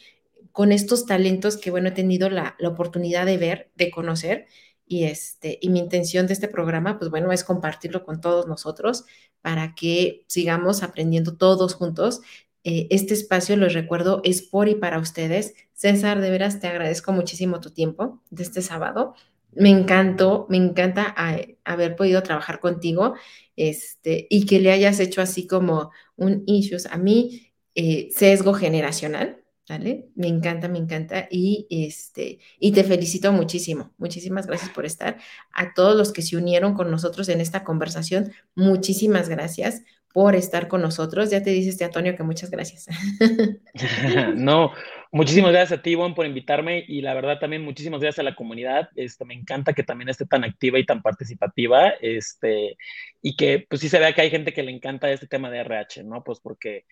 [0.52, 4.46] con estos talentos que, bueno, he tenido la, la oportunidad de ver, de conocer.
[4.92, 9.06] Y, este, y mi intención de este programa, pues bueno, es compartirlo con todos nosotros
[9.40, 12.20] para que sigamos aprendiendo todos juntos.
[12.62, 15.54] Eh, este espacio, les recuerdo, es por y para ustedes.
[15.72, 19.14] César, de veras te agradezco muchísimo tu tiempo de este sábado.
[19.52, 23.14] Me encantó, me encanta eh, haber podido trabajar contigo
[23.56, 26.84] este, y que le hayas hecho así como un issues.
[26.84, 30.08] A mí, eh, sesgo generacional, ¿vale?
[30.14, 33.92] Me encanta, me encanta y, este, y te felicito muchísimo.
[33.98, 35.18] Muchísimas gracias por estar.
[35.52, 39.82] A todos los que se unieron con nosotros en esta conversación, muchísimas gracias
[40.12, 41.30] por estar con nosotros.
[41.30, 42.86] Ya te dices, este Antonio, que muchas gracias.
[44.34, 44.72] no,
[45.10, 48.34] muchísimas gracias a ti, Ivonne, por invitarme y la verdad también muchísimas gracias a la
[48.34, 48.90] comunidad.
[48.94, 52.76] Este, me encanta que también esté tan activa y tan participativa este,
[53.22, 55.60] y que pues sí se vea que hay gente que le encanta este tema de
[55.60, 56.22] RH, ¿no?
[56.22, 56.84] Pues porque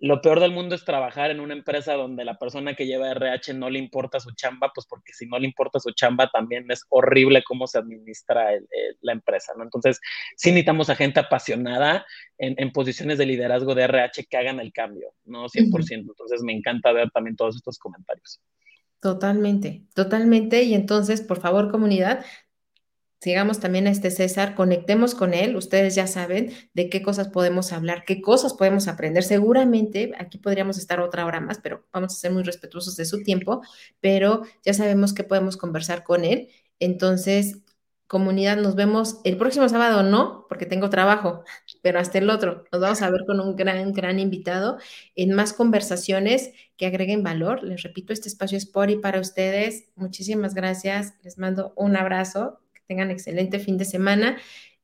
[0.00, 3.52] lo peor del mundo es trabajar en una empresa donde la persona que lleva RH
[3.52, 6.86] no le importa su chamba, pues porque si no le importa su chamba también es
[6.88, 8.48] horrible cómo se administra
[9.02, 9.64] la empresa, ¿no?
[9.64, 10.00] Entonces,
[10.36, 12.06] sí necesitamos a gente apasionada
[12.38, 15.48] en, posiciones de liderazgo de RH que hagan el cambio, ¿no?
[15.48, 15.92] 100%.
[15.92, 18.40] Entonces, me encanta ver también todos estos comentarios.
[19.00, 20.62] Totalmente, totalmente.
[20.62, 22.24] Y entonces, por favor, comunidad,
[23.20, 27.72] sigamos también a este César, conectemos con él, ustedes ya saben de qué cosas podemos
[27.72, 29.22] hablar, qué cosas podemos aprender.
[29.22, 33.22] Seguramente aquí podríamos estar otra hora más, pero vamos a ser muy respetuosos de su
[33.22, 33.62] tiempo,
[34.00, 36.48] pero ya sabemos que podemos conversar con él.
[36.78, 37.58] Entonces,
[38.06, 41.44] comunidad, nos vemos el próximo sábado, no, porque tengo trabajo,
[41.82, 42.64] pero hasta el otro.
[42.72, 44.78] Nos vamos a ver con un gran, gran invitado
[45.14, 47.62] en más conversaciones que agreguen valor.
[47.62, 49.90] Les repito, este espacio es por y para ustedes.
[49.94, 51.14] Muchísimas gracias.
[51.22, 52.58] Les mando un abrazo
[52.90, 54.36] tengan excelente fin de semana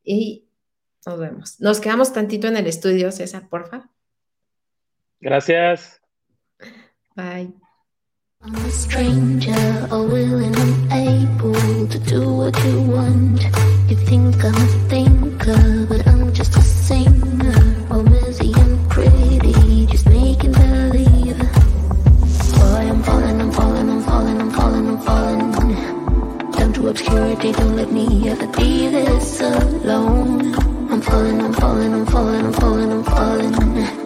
[0.05, 0.47] y
[1.05, 1.61] nos vemos.
[1.61, 3.91] Nos quedamos tantito en el estudio, César, porfa.
[5.21, 6.01] Gracias.
[7.17, 7.53] Bye.
[8.43, 13.43] I'm a stranger, willing and able to do what you want.
[13.91, 16.16] You think I'm a thinker, but I'm
[27.41, 30.55] day, don't let me ever be this alone.
[30.91, 33.97] I'm falling, I'm falling, I'm falling, I'm falling, I'm falling.